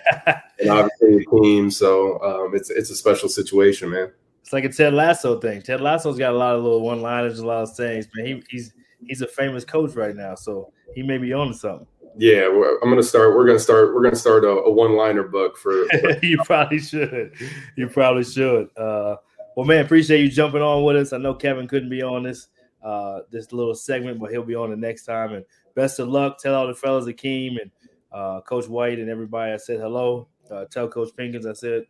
and 0.59 0.69
obviously 0.69 1.17
the 1.17 1.41
team. 1.41 1.71
So 1.71 2.19
um, 2.21 2.55
it's 2.55 2.69
it's 2.69 2.89
a 2.89 2.95
special 2.95 3.29
situation, 3.29 3.89
man. 3.89 4.11
It's 4.41 4.53
like 4.53 4.63
a 4.63 4.69
Ted 4.69 4.93
Lasso 4.93 5.39
thing. 5.39 5.61
Ted 5.61 5.81
Lasso's 5.81 6.19
got 6.19 6.33
a 6.33 6.37
lot 6.37 6.55
of 6.55 6.63
little 6.63 6.81
one 6.81 7.01
liners, 7.01 7.39
a 7.39 7.45
lot 7.45 7.63
of 7.63 7.69
sayings, 7.69 8.07
but 8.13 8.25
he, 8.25 8.43
he's 8.49 8.73
he's 9.05 9.21
a 9.21 9.27
famous 9.27 9.65
coach 9.65 9.95
right 9.95 10.15
now. 10.15 10.35
So 10.35 10.71
he 10.93 11.01
may 11.01 11.17
be 11.17 11.33
on 11.33 11.53
something. 11.53 11.87
Yeah, 12.17 12.47
I'm 12.81 12.89
gonna 12.89 13.03
start. 13.03 13.35
We're 13.35 13.45
gonna 13.45 13.59
start. 13.59 13.93
We're 13.93 14.03
gonna 14.03 14.15
start 14.15 14.45
a, 14.45 14.49
a 14.49 14.71
one-liner 14.71 15.23
book 15.23 15.57
for. 15.57 15.85
for- 15.87 16.17
you 16.25 16.37
probably 16.45 16.79
should. 16.79 17.33
You 17.75 17.87
probably 17.89 18.23
should. 18.23 18.69
Uh, 18.77 19.17
well, 19.55 19.65
man, 19.65 19.83
appreciate 19.85 20.21
you 20.21 20.29
jumping 20.29 20.61
on 20.61 20.83
with 20.83 20.95
us. 20.97 21.13
I 21.13 21.17
know 21.17 21.33
Kevin 21.33 21.67
couldn't 21.67 21.89
be 21.89 22.01
on 22.01 22.23
this 22.23 22.47
uh, 22.83 23.21
this 23.31 23.51
little 23.51 23.75
segment, 23.75 24.19
but 24.19 24.31
he'll 24.31 24.43
be 24.43 24.55
on 24.55 24.69
the 24.69 24.75
next 24.77 25.05
time. 25.05 25.33
And 25.33 25.45
best 25.75 25.99
of 25.99 26.07
luck. 26.07 26.39
Tell 26.39 26.55
all 26.55 26.67
the 26.67 26.75
fellas, 26.75 27.05
Akeem 27.05 27.61
and 27.61 27.71
uh, 28.11 28.41
Coach 28.41 28.67
White 28.67 28.99
and 28.99 29.09
everybody. 29.09 29.51
I 29.51 29.57
said 29.57 29.79
hello. 29.79 30.27
Uh, 30.49 30.65
tell 30.65 30.87
Coach 30.87 31.09
Pinkins 31.17 31.45
I 31.49 31.53
said. 31.53 31.83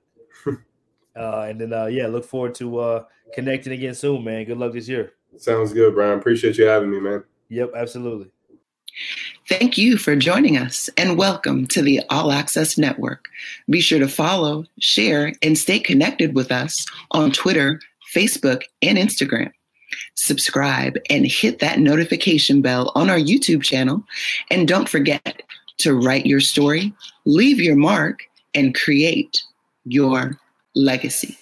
uh, 1.15 1.41
and 1.49 1.59
then 1.59 1.73
uh, 1.73 1.85
yeah, 1.85 2.07
look 2.07 2.25
forward 2.25 2.55
to 2.55 2.79
uh, 2.79 3.03
connecting 3.33 3.73
again 3.73 3.93
soon, 3.93 4.23
man. 4.23 4.45
Good 4.45 4.57
luck 4.57 4.73
this 4.73 4.87
year. 4.87 5.13
Sounds 5.37 5.73
good, 5.73 5.93
Brian. 5.93 6.17
Appreciate 6.17 6.57
you 6.57 6.65
having 6.65 6.89
me, 6.89 6.99
man. 6.99 7.23
Yep, 7.49 7.71
absolutely. 7.75 8.31
Thank 9.47 9.77
you 9.77 9.97
for 9.97 10.15
joining 10.15 10.57
us 10.57 10.89
and 10.97 11.19
welcome 11.19 11.67
to 11.67 11.83
the 11.83 12.01
All 12.09 12.31
Access 12.31 12.79
Network. 12.79 13.27
Be 13.69 13.79
sure 13.79 13.99
to 13.99 14.07
follow, 14.07 14.65
share, 14.79 15.33
and 15.43 15.55
stay 15.55 15.77
connected 15.77 16.33
with 16.33 16.51
us 16.51 16.83
on 17.11 17.31
Twitter, 17.31 17.79
Facebook, 18.11 18.63
and 18.81 18.97
Instagram. 18.97 19.51
Subscribe 20.15 20.97
and 21.11 21.27
hit 21.27 21.59
that 21.59 21.77
notification 21.77 22.63
bell 22.63 22.91
on 22.95 23.07
our 23.11 23.19
YouTube 23.19 23.61
channel. 23.61 24.03
And 24.49 24.67
don't 24.67 24.89
forget 24.89 25.43
to 25.77 25.93
write 25.93 26.25
your 26.25 26.39
story, 26.39 26.91
leave 27.25 27.59
your 27.59 27.75
mark, 27.75 28.23
and 28.55 28.73
create 28.73 29.43
your 29.83 30.39
legacy. 30.73 31.37